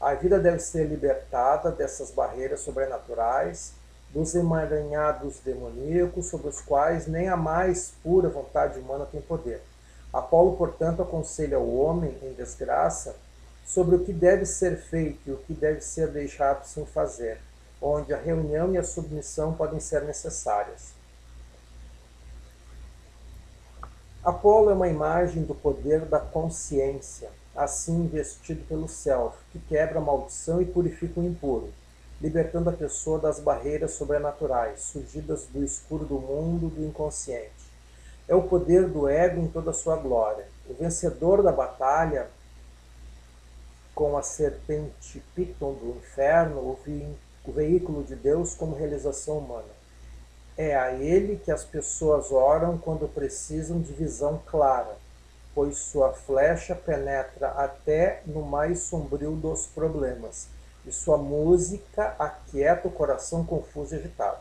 A 0.00 0.14
vida 0.14 0.38
deve 0.38 0.60
ser 0.60 0.84
libertada 0.84 1.70
dessas 1.70 2.10
barreiras 2.10 2.60
sobrenaturais, 2.60 3.72
dos 4.10 4.34
emaranhados 4.34 5.38
demoníacos 5.44 6.26
sobre 6.26 6.48
os 6.48 6.60
quais 6.60 7.06
nem 7.06 7.28
a 7.28 7.36
mais 7.36 7.92
pura 8.02 8.28
vontade 8.28 8.78
humana 8.78 9.06
tem 9.06 9.20
poder. 9.20 9.60
Apolo, 10.12 10.56
portanto, 10.56 11.02
aconselha 11.02 11.58
o 11.58 11.78
homem 11.78 12.16
em 12.22 12.32
desgraça 12.32 13.14
sobre 13.68 13.96
o 13.96 14.02
que 14.02 14.14
deve 14.14 14.46
ser 14.46 14.78
feito 14.78 15.20
e 15.26 15.30
o 15.30 15.36
que 15.36 15.52
deve 15.52 15.82
ser 15.82 16.08
deixado 16.08 16.64
sem 16.64 16.86
fazer, 16.86 17.38
onde 17.82 18.14
a 18.14 18.16
reunião 18.16 18.72
e 18.72 18.78
a 18.78 18.82
submissão 18.82 19.52
podem 19.52 19.78
ser 19.78 20.04
necessárias. 20.04 20.94
Apolo 24.24 24.70
é 24.70 24.74
uma 24.74 24.88
imagem 24.88 25.42
do 25.42 25.54
poder 25.54 26.00
da 26.06 26.18
consciência, 26.18 27.28
assim 27.54 28.04
investido 28.04 28.64
pelo 28.64 28.88
Self, 28.88 29.36
que 29.52 29.58
quebra 29.58 29.98
a 29.98 30.02
maldição 30.02 30.62
e 30.62 30.64
purifica 30.64 31.20
o 31.20 31.24
impuro, 31.24 31.70
libertando 32.22 32.70
a 32.70 32.72
pessoa 32.72 33.18
das 33.18 33.38
barreiras 33.38 33.92
sobrenaturais, 33.92 34.80
surgidas 34.80 35.44
do 35.44 35.62
escuro 35.62 36.06
do 36.06 36.18
mundo 36.18 36.68
do 36.68 36.84
inconsciente. 36.86 37.68
É 38.26 38.34
o 38.34 38.42
poder 38.42 38.88
do 38.88 39.06
ego 39.06 39.42
em 39.42 39.48
toda 39.48 39.70
a 39.70 39.74
sua 39.74 39.96
glória. 39.96 40.46
O 40.68 40.74
vencedor 40.74 41.42
da 41.42 41.52
batalha 41.52 42.28
com 43.98 44.16
a 44.16 44.22
serpente 44.22 45.20
Piton 45.34 45.72
do 45.72 45.96
inferno, 45.98 46.60
o, 46.60 46.78
o 47.44 47.52
veículo 47.52 48.04
de 48.04 48.14
Deus 48.14 48.54
como 48.54 48.76
realização 48.76 49.38
humana. 49.38 49.74
É 50.56 50.76
a 50.76 50.92
ele 50.92 51.34
que 51.36 51.50
as 51.50 51.64
pessoas 51.64 52.30
oram 52.30 52.78
quando 52.78 53.12
precisam 53.12 53.80
de 53.80 53.92
visão 53.92 54.40
clara 54.46 54.96
pois 55.58 55.76
sua 55.76 56.12
flecha 56.12 56.72
penetra 56.72 57.48
até 57.48 58.22
no 58.24 58.42
mais 58.42 58.78
sombrio 58.82 59.32
dos 59.32 59.66
problemas, 59.66 60.46
e 60.86 60.92
sua 60.92 61.18
música 61.18 62.14
aquieta 62.16 62.86
o 62.86 62.92
coração 62.92 63.44
confuso 63.44 63.96
e 63.96 63.98
agitado. 63.98 64.38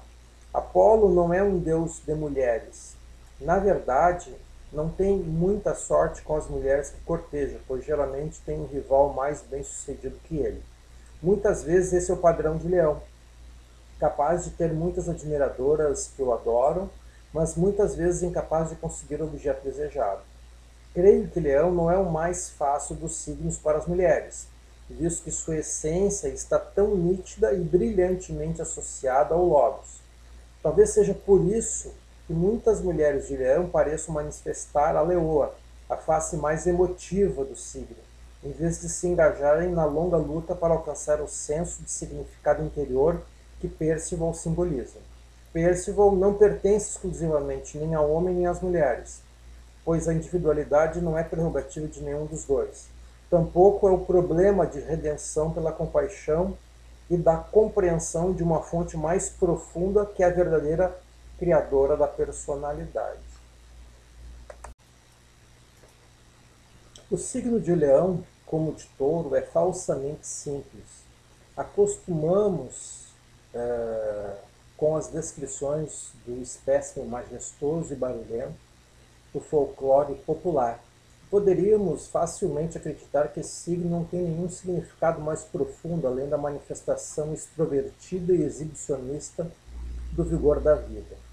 Apolo 0.53 1.11
não 1.11 1.33
é 1.33 1.41
um 1.41 1.57
deus 1.57 2.03
de 2.05 2.13
mulheres. 2.13 2.95
Na 3.41 3.57
verdade, 3.57 4.31
não 4.71 4.89
tem 4.89 5.17
muita 5.17 5.73
sorte 5.73 6.21
com 6.21 6.35
as 6.35 6.47
mulheres 6.47 6.89
que 6.89 7.01
corteja, 7.01 7.59
pois 7.67 7.85
geralmente 7.85 8.41
tem 8.45 8.59
um 8.59 8.65
rival 8.65 9.13
mais 9.13 9.41
bem 9.41 9.63
sucedido 9.63 10.19
que 10.25 10.37
ele. 10.37 10.61
Muitas 11.21 11.63
vezes 11.63 11.93
esse 11.93 12.11
é 12.11 12.13
o 12.13 12.17
padrão 12.17 12.57
de 12.57 12.67
leão, 12.67 13.01
capaz 13.99 14.43
de 14.43 14.51
ter 14.51 14.71
muitas 14.73 15.09
admiradoras 15.09 16.11
que 16.15 16.21
o 16.21 16.33
adoram, 16.33 16.89
mas 17.33 17.55
muitas 17.55 17.95
vezes 17.95 18.23
incapaz 18.23 18.69
de 18.69 18.75
conseguir 18.75 19.21
o 19.21 19.25
objeto 19.25 19.63
desejado. 19.63 20.21
Creio 20.93 21.27
que 21.27 21.39
Leão 21.39 21.71
não 21.71 21.91
é 21.91 21.97
o 21.97 22.11
mais 22.11 22.49
fácil 22.49 22.95
dos 22.95 23.17
signos 23.17 23.57
para 23.57 23.77
as 23.77 23.85
mulheres, 23.85 24.47
visto 24.89 25.23
que 25.23 25.31
sua 25.31 25.57
essência 25.57 26.27
está 26.27 26.57
tão 26.57 26.95
nítida 26.95 27.53
e 27.53 27.59
brilhantemente 27.59 28.61
associada 28.61 29.35
ao 29.35 29.45
Logos. 29.45 30.01
Talvez 30.63 30.89
seja 30.89 31.13
por 31.13 31.43
isso 31.43 31.93
que 32.27 32.33
muitas 32.33 32.81
mulheres 32.81 33.27
de 33.27 33.35
Leão 33.35 33.67
pareçam 33.67 34.13
manifestar 34.13 34.95
a 34.95 35.01
leoa, 35.01 35.55
a 35.89 35.95
face 35.95 36.35
mais 36.35 36.67
emotiva 36.67 37.43
do 37.43 37.55
signo, 37.55 37.95
em 38.43 38.51
vez 38.51 38.81
de 38.81 38.89
se 38.89 39.07
engajarem 39.07 39.71
na 39.71 39.85
longa 39.85 40.17
luta 40.17 40.53
para 40.53 40.73
alcançar 40.73 41.21
o 41.21 41.27
senso 41.27 41.81
de 41.81 41.89
significado 41.89 42.61
interior 42.61 43.21
que 43.59 43.67
Percival 43.67 44.33
simboliza. 44.33 44.99
Percival 45.51 46.15
não 46.15 46.33
pertence 46.33 46.91
exclusivamente 46.91 47.77
nem 47.77 47.95
ao 47.95 48.11
homem 48.11 48.35
nem 48.35 48.45
às 48.45 48.61
mulheres 48.61 49.25
pois 49.87 50.05
a 50.05 50.13
individualidade 50.13 50.99
não 50.99 51.17
é 51.17 51.23
prerrogativa 51.23 51.87
de 51.87 52.03
nenhum 52.03 52.25
dos 52.25 52.43
dois. 52.43 52.89
Tampouco 53.29 53.87
é 53.87 53.91
o 53.91 53.99
problema 53.99 54.67
de 54.67 54.81
redenção 54.81 55.53
pela 55.53 55.71
compaixão 55.71 56.57
e 57.09 57.15
da 57.15 57.37
compreensão 57.37 58.33
de 58.33 58.43
uma 58.43 58.61
fonte 58.61 58.97
mais 58.97 59.29
profunda 59.29 60.05
que 60.05 60.21
é 60.21 60.25
a 60.25 60.29
verdadeira 60.29 60.93
criadora 61.37 61.95
da 61.95 62.07
personalidade. 62.07 63.19
O 67.09 67.17
signo 67.17 67.59
de 67.59 67.73
leão, 67.73 68.23
como 68.45 68.73
de 68.73 68.85
touro, 68.97 69.35
é 69.35 69.41
falsamente 69.41 70.27
simples. 70.27 71.05
Acostumamos 71.55 73.07
é, 73.53 74.37
com 74.75 74.95
as 74.95 75.07
descrições 75.07 76.11
do 76.25 76.41
espécime 76.41 77.07
majestoso 77.07 77.93
e 77.93 77.95
barulhento 77.95 78.57
do 79.33 79.39
folclore 79.39 80.15
popular. 80.25 80.83
Poderíamos 81.29 82.07
facilmente 82.07 82.77
acreditar 82.77 83.29
que 83.29 83.39
esse 83.39 83.51
signo 83.51 83.89
não 83.89 84.03
tem 84.05 84.21
nenhum 84.21 84.49
significado 84.49 85.21
mais 85.21 85.43
profundo 85.43 86.07
além 86.07 86.27
da 86.27 86.37
manifestação 86.37 87.33
extrovertida 87.33 88.33
e 88.33 88.43
exibicionista 88.43 89.49
do 90.11 90.23
vigor 90.23 90.59
da 90.59 90.75
vida. 90.75 91.26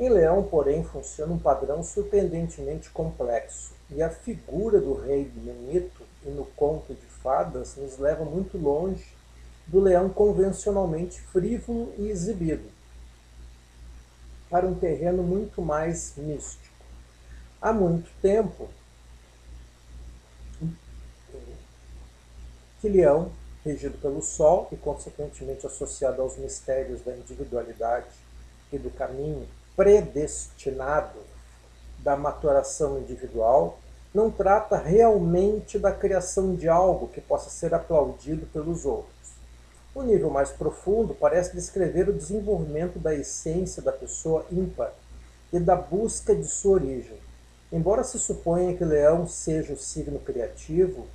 Em 0.00 0.08
Leão, 0.08 0.42
porém, 0.42 0.82
funciona 0.82 1.34
um 1.34 1.38
padrão 1.38 1.84
surpreendentemente 1.84 2.88
complexo, 2.88 3.74
e 3.90 4.02
a 4.02 4.08
figura 4.08 4.80
do 4.80 4.94
rei 4.94 5.30
no 5.36 5.52
mito 5.52 6.02
e 6.24 6.30
no 6.30 6.46
conto 6.56 6.94
de 6.94 7.04
fadas 7.04 7.76
nos 7.76 7.98
leva 7.98 8.24
muito 8.24 8.56
longe 8.56 9.06
do 9.66 9.78
leão 9.78 10.08
convencionalmente 10.08 11.20
frívolo 11.20 11.92
e 11.98 12.08
exibido, 12.08 12.66
para 14.48 14.66
um 14.66 14.74
terreno 14.74 15.22
muito 15.22 15.60
mais 15.60 16.14
místico. 16.16 16.74
Há 17.60 17.70
muito 17.70 18.10
tempo, 18.22 18.70
que 22.80 22.88
Leão, 22.88 23.30
regido 23.62 23.98
pelo 23.98 24.22
Sol 24.22 24.66
e 24.72 24.78
consequentemente 24.78 25.66
associado 25.66 26.22
aos 26.22 26.38
mistérios 26.38 27.02
da 27.02 27.14
individualidade 27.14 28.08
e 28.72 28.78
do 28.78 28.88
caminho 28.88 29.46
predestinado 29.80 31.20
da 32.00 32.14
maturação 32.14 32.98
individual, 32.98 33.78
não 34.12 34.30
trata 34.30 34.76
realmente 34.76 35.78
da 35.78 35.90
criação 35.90 36.54
de 36.54 36.68
algo 36.68 37.08
que 37.08 37.18
possa 37.18 37.48
ser 37.48 37.72
aplaudido 37.72 38.44
pelos 38.52 38.84
outros. 38.84 39.32
O 39.94 40.02
nível 40.02 40.28
mais 40.28 40.50
profundo 40.50 41.14
parece 41.14 41.54
descrever 41.54 42.10
o 42.10 42.12
desenvolvimento 42.12 42.98
da 42.98 43.14
essência 43.14 43.80
da 43.80 43.90
pessoa 43.90 44.44
ímpar 44.52 44.92
e 45.50 45.58
da 45.58 45.76
busca 45.76 46.36
de 46.36 46.44
sua 46.44 46.72
origem. 46.72 47.16
Embora 47.72 48.04
se 48.04 48.18
suponha 48.18 48.76
que 48.76 48.84
Leão 48.84 49.26
seja 49.26 49.72
o 49.72 49.78
signo 49.78 50.18
criativo, 50.18 51.06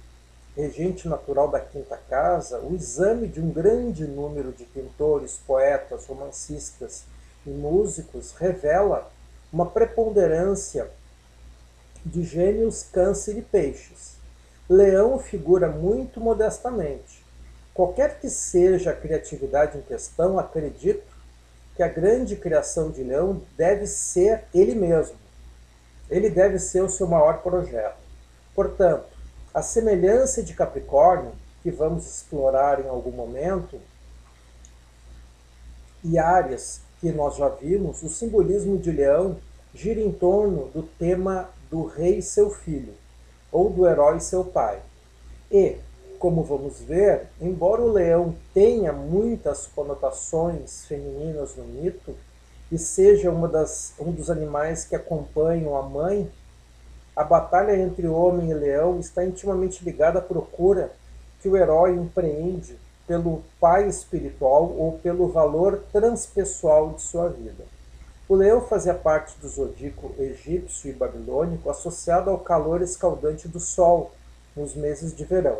regente 0.57 1.07
natural 1.07 1.49
da 1.49 1.59
quinta 1.59 1.99
casa, 2.09 2.57
o 2.61 2.73
exame 2.73 3.27
de 3.27 3.39
um 3.39 3.51
grande 3.51 4.07
número 4.07 4.51
de 4.51 4.63
pintores, 4.65 5.39
poetas, 5.45 6.07
romancistas 6.07 7.03
e 7.45 7.49
músicos 7.49 8.33
revela 8.33 9.11
uma 9.51 9.65
preponderância 9.65 10.89
de 12.05 12.23
gênios 12.23 12.83
câncer 12.83 13.37
e 13.37 13.41
peixes. 13.41 14.15
Leão 14.69 15.17
figura 15.19 15.69
muito 15.69 16.19
modestamente. 16.19 17.23
Qualquer 17.73 18.19
que 18.19 18.29
seja 18.29 18.91
a 18.91 18.95
criatividade 18.95 19.77
em 19.77 19.81
questão, 19.81 20.39
acredito 20.39 21.03
que 21.75 21.83
a 21.83 21.87
grande 21.87 22.35
criação 22.35 22.89
de 22.89 23.03
Leão 23.03 23.41
deve 23.57 23.85
ser 23.85 24.45
ele 24.53 24.73
mesmo. 24.73 25.17
Ele 26.09 26.29
deve 26.29 26.57
ser 26.57 26.81
o 26.81 26.89
seu 26.89 27.07
maior 27.07 27.41
projeto. 27.41 27.97
Portanto, 28.53 29.05
a 29.53 29.61
semelhança 29.61 30.41
de 30.41 30.53
Capricórnio, 30.53 31.33
que 31.61 31.71
vamos 31.71 32.05
explorar 32.05 32.79
em 32.79 32.87
algum 32.87 33.11
momento, 33.11 33.79
e 36.03 36.17
Áries, 36.17 36.81
que 37.05 37.11
nós 37.11 37.35
já 37.35 37.49
vimos, 37.49 38.01
o 38.01 38.09
simbolismo 38.09 38.79
de 38.79 38.91
Leão 38.91 39.37
gira 39.75 40.01
em 40.01 40.11
torno 40.11 40.69
do 40.73 40.81
tema 40.81 41.51
do 41.69 41.85
rei 41.85 42.19
seu 42.19 42.49
filho, 42.49 42.95
ou 43.51 43.69
do 43.69 43.87
herói 43.87 44.19
seu 44.19 44.43
pai. 44.43 44.79
E, 45.51 45.75
como 46.17 46.41
vamos 46.41 46.79
ver, 46.79 47.27
embora 47.39 47.83
o 47.83 47.91
leão 47.91 48.33
tenha 48.55 48.91
muitas 48.91 49.67
conotações 49.67 50.85
femininas 50.87 51.55
no 51.55 51.65
mito 51.65 52.15
e 52.71 52.77
seja 52.79 53.29
uma 53.29 53.47
das, 53.47 53.93
um 53.99 54.11
dos 54.11 54.31
animais 54.31 54.83
que 54.83 54.95
acompanham 54.95 55.77
a 55.77 55.83
mãe, 55.83 56.27
a 57.15 57.23
batalha 57.23 57.79
entre 57.79 58.07
homem 58.07 58.49
e 58.49 58.53
leão 58.55 58.99
está 58.99 59.23
intimamente 59.23 59.85
ligada 59.85 60.17
à 60.17 60.23
procura 60.23 60.91
que 61.39 61.47
o 61.47 61.55
herói 61.55 61.93
empreende 61.93 62.75
pelo 63.07 63.43
pai 63.59 63.87
espiritual 63.87 64.63
ou 64.77 64.99
pelo 64.99 65.27
valor 65.27 65.83
transpessoal 65.91 66.93
de 66.93 67.01
sua 67.01 67.29
vida. 67.29 67.63
O 68.27 68.33
leão 68.33 68.61
fazia 68.61 68.93
parte 68.93 69.37
do 69.39 69.47
zodíaco 69.47 70.15
egípcio 70.17 70.89
e 70.89 70.93
babilônico 70.93 71.69
associado 71.69 72.31
ao 72.31 72.39
calor 72.39 72.81
escaldante 72.81 73.47
do 73.47 73.59
sol 73.59 74.11
nos 74.55 74.73
meses 74.73 75.15
de 75.15 75.23
verão. 75.23 75.59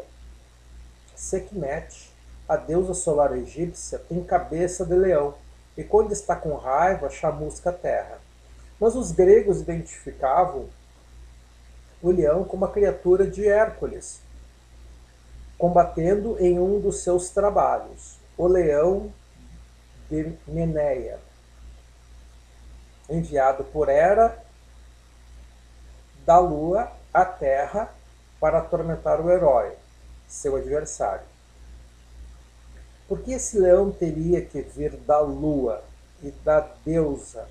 Sekhmet, 1.16 2.12
a 2.50 2.58
deusa 2.58 2.94
solar 2.94 3.38
egípcia, 3.38 4.00
tem 4.00 4.24
cabeça 4.24 4.84
de 4.84 4.96
leão 4.96 5.36
e 5.78 5.84
quando 5.84 6.12
está 6.12 6.36
com 6.36 6.56
raiva 6.56 7.10
chamusca 7.10 7.70
a 7.70 7.74
terra. 7.74 8.18
Mas 8.80 8.96
os 8.96 9.12
gregos 9.12 9.62
identificavam 9.62 10.68
o 12.02 12.10
leão 12.10 12.44
como 12.44 12.66
a 12.66 12.72
criatura 12.72 13.26
de 13.26 13.48
Hércules, 13.48 14.20
combatendo 15.58 16.38
em 16.40 16.60
um 16.60 16.80
dos 16.80 17.00
seus 17.00 17.30
trabalhos, 17.30 18.18
o 18.38 18.48
leão 18.48 19.12
de 20.10 20.34
Meneia, 20.48 21.20
enviado 23.10 23.64
por 23.66 23.90
Hera 23.90 24.38
da 26.26 26.40
lua 26.40 26.92
à 27.14 27.24
terra 27.24 27.94
para 28.40 28.60
atormentar 28.60 29.22
o 29.22 29.32
herói, 29.32 29.74
seu 30.28 30.56
adversário. 30.56 31.26
Por 33.08 33.22
que 33.22 33.34
esse 33.34 33.60
leão 33.60 33.92
teria 33.92 34.44
que 34.44 34.62
vir 34.62 34.98
da 34.98 35.20
lua 35.20 35.84
e 36.24 36.32
da 36.32 36.68
deusa 36.84 37.48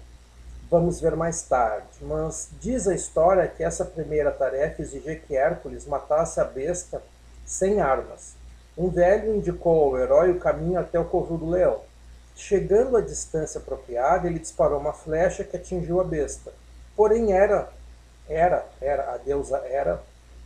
vamos 0.74 1.00
ver 1.00 1.14
mais 1.14 1.42
tarde. 1.42 1.86
Mas 2.02 2.48
diz 2.60 2.88
a 2.88 2.94
história 2.94 3.46
que 3.46 3.62
essa 3.62 3.84
primeira 3.84 4.32
tarefa 4.32 4.82
exigia 4.82 5.16
que 5.16 5.36
Hércules 5.36 5.86
matasse 5.86 6.40
a 6.40 6.44
besta 6.44 7.00
sem 7.44 7.80
armas. 7.80 8.34
Um 8.76 8.88
velho 8.88 9.36
indicou 9.36 9.84
ao 9.84 9.98
herói 9.98 10.30
o 10.32 10.38
caminho 10.38 10.78
até 10.78 10.98
o 10.98 11.04
covil 11.04 11.36
do 11.36 11.50
leão. 11.50 11.80
Chegando 12.34 12.96
à 12.96 13.00
distância 13.00 13.60
apropriada, 13.60 14.26
ele 14.26 14.38
disparou 14.38 14.80
uma 14.80 14.92
flecha 14.92 15.44
que 15.44 15.56
atingiu 15.56 16.00
a 16.00 16.04
besta. 16.04 16.52
Porém, 16.96 17.32
era, 17.32 17.68
era, 18.28 18.66
era, 18.80 19.14
a 19.14 19.16
deusa 19.16 19.58
era, 19.58 20.02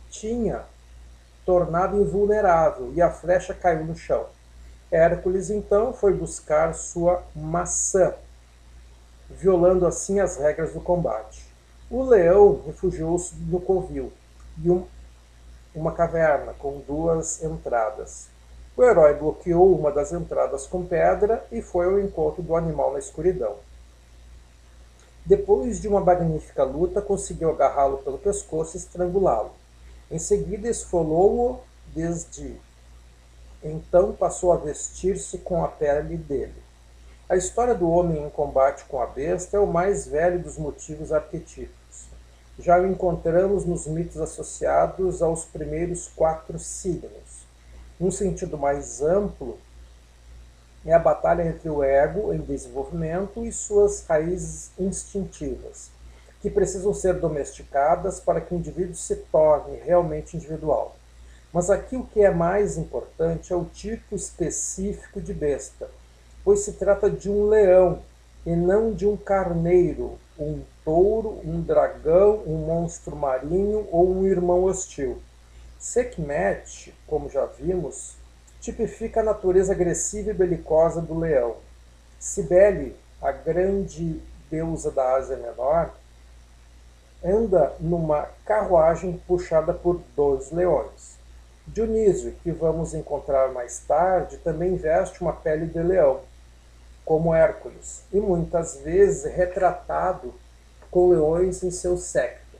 tinha 0.09 0.63
tornado 1.45 1.99
invulnerável 1.99 2.91
e 2.93 3.01
a 3.01 3.09
flecha 3.09 3.53
caiu 3.53 3.83
no 3.83 3.95
chão. 3.95 4.27
Hércules 4.91 5.49
então 5.49 5.93
foi 5.93 6.13
buscar 6.13 6.73
sua 6.73 7.23
maçã, 7.35 8.13
violando 9.29 9.85
assim 9.85 10.19
as 10.19 10.37
regras 10.37 10.73
do 10.73 10.81
combate. 10.81 11.43
O 11.89 12.03
leão 12.03 12.61
refugiou-se 12.65 13.35
no 13.35 13.59
covil 13.59 14.11
de 14.57 14.69
um, 14.69 14.85
uma 15.73 15.91
caverna 15.91 16.53
com 16.53 16.79
duas 16.79 17.43
entradas. 17.43 18.27
O 18.75 18.83
herói 18.83 19.13
bloqueou 19.13 19.77
uma 19.77 19.91
das 19.91 20.11
entradas 20.11 20.65
com 20.65 20.85
pedra 20.85 21.45
e 21.51 21.61
foi 21.61 21.85
ao 21.85 21.99
encontro 21.99 22.41
do 22.41 22.55
animal 22.55 22.93
na 22.93 22.99
escuridão. 22.99 23.55
Depois 25.25 25.81
de 25.81 25.87
uma 25.87 25.99
magnífica 25.99 26.63
luta, 26.63 27.01
conseguiu 27.01 27.49
agarrá-lo 27.49 27.99
pelo 27.99 28.17
pescoço 28.17 28.75
e 28.75 28.79
estrangulá-lo. 28.79 29.51
Em 30.09 30.17
seguida, 30.17 30.67
esfolou-o 30.69 31.59
desde 31.93 32.57
então 33.63 34.13
passou 34.13 34.53
a 34.53 34.57
vestir-se 34.57 35.37
com 35.39 35.63
a 35.63 35.67
pele 35.67 36.17
dele. 36.17 36.63
A 37.27 37.35
história 37.35 37.75
do 37.75 37.89
homem 37.89 38.25
em 38.25 38.29
combate 38.29 38.85
com 38.85 39.01
a 39.01 39.05
besta 39.05 39.57
é 39.57 39.59
o 39.59 39.67
mais 39.67 40.07
velho 40.07 40.39
dos 40.39 40.57
motivos 40.57 41.11
arquetípicos. 41.11 41.78
Já 42.59 42.79
o 42.79 42.85
encontramos 42.85 43.65
nos 43.65 43.87
mitos 43.87 44.17
associados 44.17 45.21
aos 45.21 45.45
primeiros 45.45 46.09
quatro 46.09 46.59
signos. 46.59 47.47
Num 47.99 48.11
sentido 48.11 48.57
mais 48.57 49.01
amplo, 49.01 49.57
é 50.85 50.93
a 50.93 50.99
batalha 50.99 51.43
entre 51.47 51.69
o 51.69 51.81
ego 51.83 52.33
em 52.33 52.39
desenvolvimento 52.39 53.45
e 53.45 53.51
suas 53.51 54.05
raízes 54.05 54.71
instintivas, 54.77 55.89
que 56.41 56.49
precisam 56.49 56.93
ser 56.93 57.15
domesticadas 57.15 58.19
para 58.19 58.41
que 58.41 58.53
o 58.53 58.57
indivíduo 58.57 58.95
se 58.95 59.15
torne 59.15 59.77
realmente 59.77 60.35
individual. 60.35 60.95
Mas 61.51 61.69
aqui 61.69 61.95
o 61.95 62.05
que 62.05 62.21
é 62.21 62.29
mais 62.29 62.77
importante 62.77 63.51
é 63.51 63.55
o 63.55 63.65
tipo 63.65 64.15
específico 64.15 65.19
de 65.21 65.33
besta 65.33 65.89
pois 66.43 66.61
se 66.61 66.73
trata 66.73 67.09
de 67.09 67.29
um 67.29 67.47
leão 67.47 67.99
e 68.49 68.55
não 68.55 68.91
de 68.91 69.05
um 69.05 69.15
carneiro, 69.15 70.17
um 70.39 70.63
touro, 70.83 71.39
um 71.45 71.61
dragão, 71.61 72.41
um 72.47 72.65
monstro 72.65 73.15
marinho 73.15 73.87
ou 73.91 74.11
um 74.11 74.25
irmão 74.25 74.63
hostil. 74.63 75.21
Sekhmet, 75.77 76.91
como 77.05 77.29
já 77.29 77.45
vimos, 77.45 78.15
tipifica 78.59 79.19
a 79.19 79.23
natureza 79.23 79.71
agressiva 79.71 80.31
e 80.31 80.33
belicosa 80.33 80.99
do 80.99 81.19
leão. 81.19 81.57
Cibele, 82.19 82.95
a 83.21 83.31
grande 83.31 84.19
deusa 84.49 84.89
da 84.89 85.13
Ásia 85.13 85.37
Menor, 85.37 85.93
anda 87.23 87.75
numa 87.79 88.29
carruagem 88.47 89.21
puxada 89.27 89.75
por 89.75 90.01
dois 90.15 90.49
leões. 90.49 91.19
Dionísio, 91.67 92.33
que 92.41 92.51
vamos 92.51 92.95
encontrar 92.95 93.53
mais 93.53 93.77
tarde, 93.87 94.37
também 94.37 94.75
veste 94.75 95.21
uma 95.21 95.33
pele 95.33 95.67
de 95.67 95.83
leão 95.83 96.21
como 97.09 97.33
Hércules, 97.33 98.03
e 98.13 98.19
muitas 98.19 98.81
vezes 98.81 99.33
retratado 99.33 100.31
com 100.91 101.09
leões 101.09 101.63
em 101.63 101.71
seu 101.71 101.97
séquito. 101.97 102.59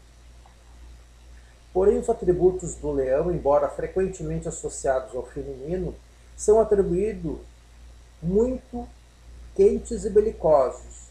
Porém, 1.72 2.00
os 2.00 2.10
atributos 2.10 2.74
do 2.74 2.92
leão, 2.92 3.32
embora 3.32 3.70
frequentemente 3.70 4.48
associados 4.48 5.16
ao 5.16 5.24
feminino, 5.24 5.94
são 6.36 6.60
atribuídos 6.60 7.38
muito 8.24 8.88
quentes 9.56 10.04
e 10.04 10.10
belicosos, 10.10 11.10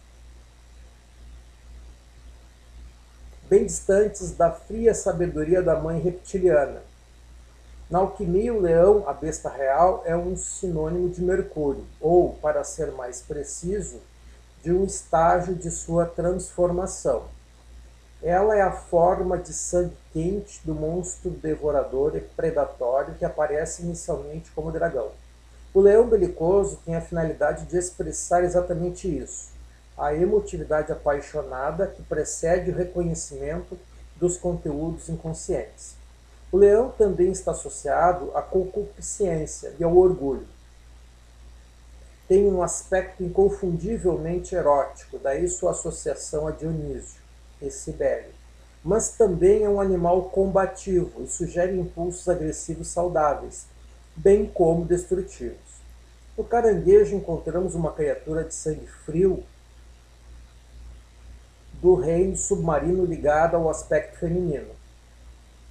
bem 3.49 3.65
distantes 3.65 4.33
da 4.33 4.51
fria 4.51 4.93
sabedoria 4.97 5.63
da 5.63 5.77
mãe 5.77 6.01
reptiliana, 6.01 6.83
na 7.91 8.01
alquimia, 8.01 8.53
o 8.53 8.61
leão, 8.61 9.05
a 9.07 9.15
besta 9.15 9.49
real, 9.49 10.03
é 10.05 10.15
um 10.15 10.37
sinônimo 10.37 11.09
de 11.09 11.23
Mercúrio, 11.23 11.87
ou, 11.99 12.35
para 12.35 12.63
ser 12.63 12.93
mais 12.93 13.23
preciso, 13.23 13.99
de 14.63 14.71
um 14.71 14.85
estágio 14.85 15.55
de 15.55 15.71
sua 15.71 16.05
transformação. 16.05 17.25
Ela 18.23 18.57
é 18.57 18.61
a 18.61 18.73
forma 18.73 19.39
de 19.39 19.55
sangue 19.55 19.97
quente 20.13 20.61
do 20.65 20.75
monstro 20.75 21.31
devorador 21.31 22.15
e 22.15 22.21
predatório 22.21 23.15
que 23.15 23.25
aparece 23.25 23.83
inicialmente 23.83 24.51
como 24.51 24.73
dragão. 24.73 25.11
O 25.73 25.81
leão 25.81 26.09
belicoso 26.09 26.81
tem 26.85 26.95
a 26.95 27.01
finalidade 27.01 27.65
de 27.65 27.79
expressar 27.79 28.45
exatamente 28.45 29.09
isso, 29.09 29.49
a 29.97 30.15
emotividade 30.15 30.93
apaixonada 30.93 31.87
que 31.87 32.03
precede 32.03 32.71
o 32.71 32.75
reconhecimento 32.75 33.79
dos 34.17 34.37
conteúdos 34.37 35.09
inconscientes. 35.09 35.98
O 36.51 36.57
leão 36.57 36.91
também 36.97 37.31
está 37.31 37.51
associado 37.51 38.31
à 38.35 38.41
concupiscência 38.41 39.75
e 39.79 39.85
ao 39.85 39.97
orgulho. 39.97 40.47
tem 42.29 42.45
um 42.47 42.63
aspecto 42.63 43.25
inconfundivelmente 43.25 44.55
erótico, 44.55 45.19
daí 45.19 45.49
sua 45.49 45.71
associação 45.71 46.47
a 46.47 46.51
Dionísio 46.51 47.21
e 47.61 47.71
Cibele. 47.71 48.35
Mas 48.85 49.11
também 49.17 49.65
é 49.65 49.69
um 49.69 49.81
animal 49.81 50.25
combativo 50.25 51.23
e 51.23 51.27
sugere 51.27 51.79
impulsos 51.79 52.29
agressivos 52.29 52.89
saudáveis, 52.89 53.67
bem 54.15 54.47
como 54.47 54.85
destrutivos. 54.85 55.57
No 56.37 56.45
caranguejo 56.45 57.17
encontramos 57.17 57.75
uma 57.75 57.93
criatura 57.93 58.45
de 58.45 58.55
sangue 58.55 58.87
frio 58.87 59.43
do 61.81 61.95
reino 61.95 62.37
submarino 62.37 63.05
ligada 63.05 63.57
ao 63.57 63.71
aspecto 63.71 64.19
feminino. 64.19 64.78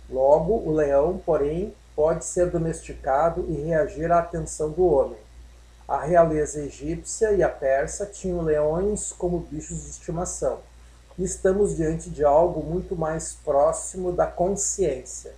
Logo, 0.09 0.53
o 0.53 0.71
leão, 0.71 1.21
porém, 1.25 1.73
pode 1.95 2.25
ser 2.25 2.49
domesticado 2.49 3.45
e 3.49 3.61
reagir 3.61 4.11
à 4.11 4.19
atenção 4.19 4.69
do 4.71 4.85
homem. 4.85 5.19
A 5.87 6.01
realeza 6.01 6.61
egípcia 6.61 7.31
e 7.31 7.41
a 7.41 7.49
persa 7.49 8.05
tinham 8.05 8.41
leões 8.41 9.11
como 9.11 9.39
bichos 9.39 9.83
de 9.83 9.89
estimação. 9.89 10.59
Estamos 11.17 11.75
diante 11.75 12.09
de 12.09 12.23
algo 12.23 12.61
muito 12.61 12.95
mais 12.95 13.33
próximo 13.33 14.11
da 14.11 14.27
consciência, 14.27 15.33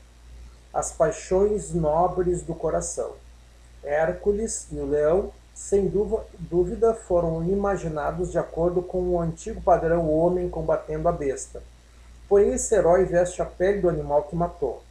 as 0.74 0.92
paixões 0.92 1.74
nobres 1.74 2.42
do 2.42 2.54
coração. 2.54 3.14
Hércules 3.84 4.68
e 4.72 4.78
o 4.78 4.86
leão 4.86 5.32
sem 5.60 5.92
dúvida, 6.40 6.94
foram 6.94 7.44
imaginados 7.44 8.32
de 8.32 8.40
acordo 8.40 8.82
com 8.82 9.10
o 9.10 9.20
antigo 9.20 9.62
padrão 9.62 10.10
homem 10.10 10.50
combatendo 10.50 11.10
a 11.10 11.12
besta. 11.12 11.62
Porém, 12.30 12.54
esse 12.54 12.76
herói 12.76 13.06
veste 13.06 13.42
a 13.42 13.46
pele 13.46 13.82
do 13.82 13.90
animal 13.90 14.24
que 14.24 14.36
matou. 14.36 14.84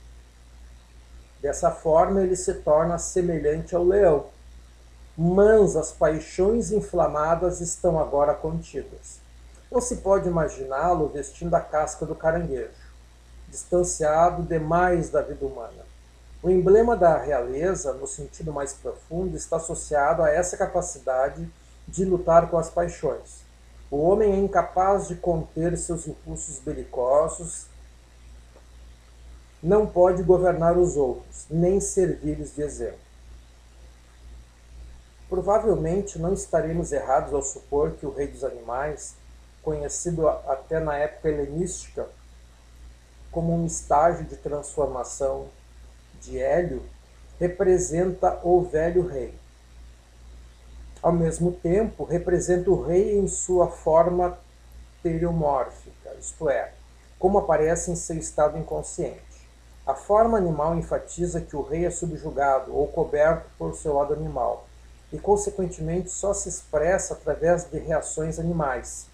Dessa 1.40 1.70
forma, 1.70 2.20
ele 2.20 2.34
se 2.34 2.52
torna 2.52 2.98
semelhante 2.98 3.76
ao 3.76 3.84
leão. 3.84 4.26
Mas 5.16 5.76
as 5.76 5.92
paixões 5.92 6.72
inflamadas 6.72 7.60
estão 7.60 7.98
agora 7.98 8.34
contidas. 8.34 9.20
Não 9.70 9.80
se 9.80 9.96
pode 9.96 10.28
imaginá-lo 10.28 11.08
vestindo 11.08 11.54
a 11.54 11.60
casca 11.60 12.04
do 12.04 12.14
caranguejo, 12.14 12.70
distanciado 13.48 14.42
demais 14.42 15.10
da 15.10 15.22
vida 15.22 15.46
humana. 15.46 15.86
O 16.42 16.50
emblema 16.50 16.96
da 16.96 17.18
realeza, 17.18 17.92
no 17.92 18.06
sentido 18.06 18.52
mais 18.52 18.72
profundo, 18.72 19.36
está 19.36 19.56
associado 19.56 20.22
a 20.22 20.30
essa 20.30 20.56
capacidade 20.56 21.48
de 21.86 22.04
lutar 22.04 22.48
com 22.48 22.58
as 22.58 22.70
paixões. 22.70 23.47
O 23.90 23.96
homem 23.98 24.32
é 24.32 24.36
incapaz 24.36 25.08
de 25.08 25.16
conter 25.16 25.76
seus 25.78 26.06
impulsos 26.06 26.58
belicosos, 26.58 27.66
não 29.62 29.86
pode 29.86 30.22
governar 30.22 30.76
os 30.76 30.96
outros, 30.96 31.46
nem 31.50 31.80
servir-lhes 31.80 32.54
de 32.54 32.62
exemplo. 32.62 32.98
Provavelmente 35.28 36.18
não 36.18 36.32
estaremos 36.32 36.92
errados 36.92 37.34
ao 37.34 37.42
supor 37.42 37.92
que 37.92 38.06
o 38.06 38.14
rei 38.14 38.28
dos 38.28 38.44
animais, 38.44 39.14
conhecido 39.62 40.28
até 40.28 40.80
na 40.80 40.96
época 40.96 41.28
helenística 41.28 42.08
como 43.30 43.54
um 43.54 43.66
estágio 43.66 44.24
de 44.24 44.36
transformação 44.36 45.48
de 46.20 46.38
Hélio 46.38 46.82
representa 47.38 48.40
o 48.42 48.62
velho 48.62 49.06
rei. 49.06 49.34
Ao 51.00 51.12
mesmo 51.12 51.52
tempo, 51.52 52.02
representa 52.02 52.70
o 52.70 52.82
rei 52.82 53.18
em 53.18 53.28
sua 53.28 53.68
forma 53.68 54.36
teriomórfica, 55.00 56.12
isto 56.18 56.50
é, 56.50 56.72
como 57.18 57.38
aparece 57.38 57.90
em 57.90 57.96
seu 57.96 58.16
estado 58.16 58.58
inconsciente. 58.58 59.22
A 59.86 59.94
forma 59.94 60.36
animal 60.36 60.76
enfatiza 60.76 61.40
que 61.40 61.54
o 61.54 61.62
rei 61.62 61.86
é 61.86 61.90
subjugado 61.90 62.76
ou 62.76 62.88
coberto 62.88 63.46
por 63.56 63.74
seu 63.76 63.94
lado 63.94 64.12
animal 64.12 64.66
e, 65.12 65.18
consequentemente, 65.18 66.10
só 66.10 66.34
se 66.34 66.48
expressa 66.48 67.14
através 67.14 67.64
de 67.64 67.78
reações 67.78 68.38
animais, 68.38 69.06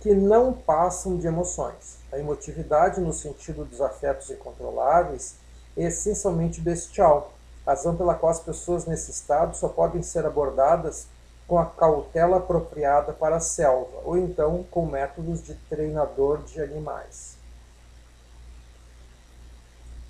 que 0.00 0.14
não 0.14 0.52
passam 0.52 1.18
de 1.18 1.26
emoções. 1.26 1.98
A 2.12 2.18
emotividade, 2.18 3.00
no 3.00 3.12
sentido 3.12 3.64
dos 3.64 3.80
afetos 3.80 4.30
incontroláveis, 4.30 5.34
essencialmente 5.76 6.60
bestial, 6.60 7.32
razão 7.68 7.94
pela 7.94 8.14
qual 8.14 8.32
as 8.32 8.40
pessoas 8.40 8.86
nesse 8.86 9.10
estado 9.10 9.54
só 9.54 9.68
podem 9.68 10.02
ser 10.02 10.24
abordadas 10.24 11.06
com 11.46 11.58
a 11.58 11.66
cautela 11.66 12.38
apropriada 12.38 13.12
para 13.12 13.36
a 13.36 13.40
selva, 13.40 14.00
ou 14.04 14.16
então 14.16 14.64
com 14.70 14.86
métodos 14.86 15.42
de 15.42 15.54
treinador 15.54 16.42
de 16.44 16.62
animais. 16.62 17.36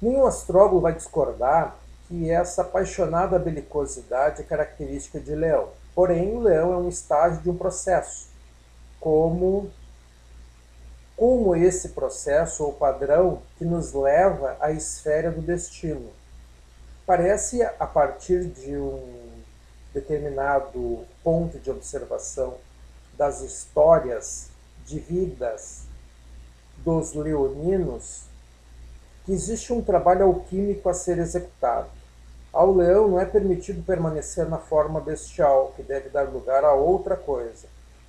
Nenhum 0.00 0.24
astrólogo 0.24 0.80
vai 0.80 0.92
discordar 0.92 1.76
que 2.06 2.30
essa 2.30 2.62
apaixonada 2.62 3.38
belicosidade 3.40 4.40
é 4.40 4.44
característica 4.44 5.18
de 5.18 5.34
leão. 5.34 5.70
Porém, 5.96 6.36
o 6.36 6.40
leão 6.40 6.72
é 6.72 6.76
um 6.76 6.88
estágio 6.88 7.42
de 7.42 7.50
um 7.50 7.56
processo, 7.56 8.28
como 9.00 9.70
como 11.16 11.56
esse 11.56 11.88
processo 11.88 12.62
ou 12.62 12.72
padrão 12.72 13.42
que 13.56 13.64
nos 13.64 13.92
leva 13.92 14.56
à 14.60 14.70
esfera 14.70 15.32
do 15.32 15.40
destino. 15.40 16.12
Parece, 17.08 17.62
a 17.62 17.86
partir 17.86 18.44
de 18.44 18.76
um 18.76 19.40
determinado 19.94 21.06
ponto 21.24 21.58
de 21.58 21.70
observação 21.70 22.58
das 23.16 23.40
histórias 23.40 24.48
de 24.84 24.98
vidas 24.98 25.84
dos 26.84 27.14
leoninos, 27.14 28.24
que 29.24 29.32
existe 29.32 29.72
um 29.72 29.82
trabalho 29.82 30.26
alquímico 30.26 30.90
a 30.90 30.92
ser 30.92 31.16
executado. 31.16 31.88
Ao 32.52 32.70
leão 32.72 33.08
não 33.08 33.18
é 33.18 33.24
permitido 33.24 33.82
permanecer 33.82 34.46
na 34.46 34.58
forma 34.58 35.00
bestial, 35.00 35.72
que 35.74 35.82
deve 35.82 36.10
dar 36.10 36.28
lugar 36.28 36.62
a 36.62 36.74
outra 36.74 37.16
coisa 37.16 37.66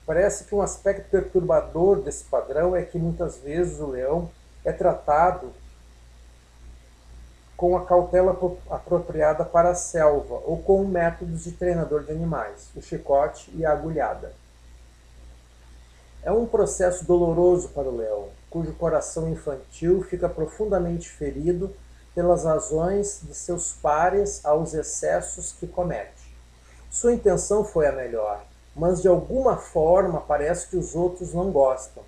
Parece 0.09 0.45
que 0.45 0.55
um 0.55 0.61
aspecto 0.63 1.07
perturbador 1.11 2.01
desse 2.01 2.23
padrão 2.23 2.75
é 2.75 2.81
que 2.81 2.97
muitas 2.97 3.37
vezes 3.37 3.79
o 3.79 3.85
leão 3.85 4.27
é 4.65 4.71
tratado 4.71 5.51
com 7.59 7.75
a 7.75 7.83
cautela 7.83 8.39
apropriada 8.69 9.43
para 9.43 9.71
a 9.71 9.75
selva 9.75 10.41
ou 10.45 10.63
com 10.63 10.85
métodos 10.85 11.43
de 11.43 11.51
treinador 11.51 12.05
de 12.05 12.11
animais, 12.13 12.69
o 12.73 12.81
chicote 12.81 13.51
e 13.53 13.65
a 13.65 13.73
agulhada. 13.73 14.31
É 16.23 16.31
um 16.31 16.45
processo 16.45 17.03
doloroso 17.03 17.67
para 17.67 17.89
o 17.89 17.97
leão, 17.97 18.29
cujo 18.49 18.71
coração 18.75 19.27
infantil 19.27 20.01
fica 20.03 20.29
profundamente 20.29 21.09
ferido 21.09 21.75
pelas 22.15 22.45
razões 22.45 23.19
de 23.23 23.35
seus 23.35 23.73
pares 23.73 24.45
aos 24.45 24.73
excessos 24.73 25.51
que 25.51 25.67
comete. 25.67 26.33
Sua 26.89 27.11
intenção 27.11 27.65
foi 27.65 27.87
a 27.87 27.91
melhor, 27.91 28.41
mas 28.73 29.01
de 29.01 29.09
alguma 29.09 29.57
forma 29.57 30.21
parece 30.21 30.65
que 30.69 30.77
os 30.77 30.95
outros 30.95 31.33
não 31.33 31.51
gostam. 31.51 32.03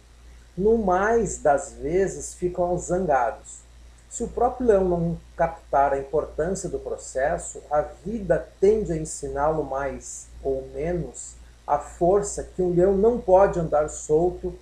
No 0.58 0.78
mais 0.78 1.40
das 1.40 1.74
vezes 1.74 2.34
ficam 2.34 2.78
zangados. 2.78 3.70
Se 4.12 4.24
o 4.24 4.28
próprio 4.28 4.68
leão 4.68 4.90
não 4.90 5.18
captar 5.38 5.94
a 5.94 5.98
importância 5.98 6.68
do 6.68 6.78
processo, 6.78 7.62
a 7.72 7.80
vida 7.80 8.46
tende 8.60 8.92
a 8.92 8.98
ensiná-lo 8.98 9.64
mais 9.64 10.28
ou 10.44 10.68
menos 10.74 11.36
a 11.66 11.80
força 11.80 12.44
que 12.44 12.62
um 12.62 12.74
leão 12.74 12.94
não 12.94 13.18
pode 13.22 13.58
andar 13.58 13.90
solto 13.90 14.54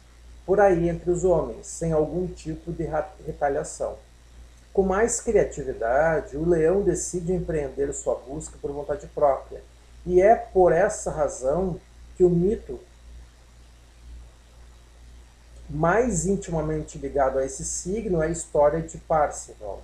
por 0.45 0.59
aí 0.59 0.87
entre 0.87 1.09
os 1.09 1.23
homens, 1.23 1.65
sem 1.65 1.91
algum 1.91 2.27
tipo 2.27 2.71
de 2.71 2.87
retaliação. 3.25 3.95
Com 4.71 4.83
mais 4.83 5.19
criatividade, 5.19 6.37
o 6.37 6.47
leão 6.47 6.83
decide 6.83 7.33
empreender 7.33 7.91
sua 7.91 8.13
busca 8.13 8.55
por 8.61 8.71
vontade 8.71 9.07
própria. 9.07 9.63
E 10.05 10.21
é 10.21 10.35
por 10.35 10.71
essa 10.71 11.09
razão 11.09 11.79
que 12.15 12.23
o 12.23 12.29
mito 12.29 12.79
mais 15.69 16.25
intimamente 16.25 16.97
ligado 16.97 17.37
a 17.37 17.45
esse 17.45 17.63
signo 17.63 18.21
é 18.21 18.27
a 18.27 18.31
história 18.31 18.81
de 18.81 18.97
Parzival. 18.97 19.83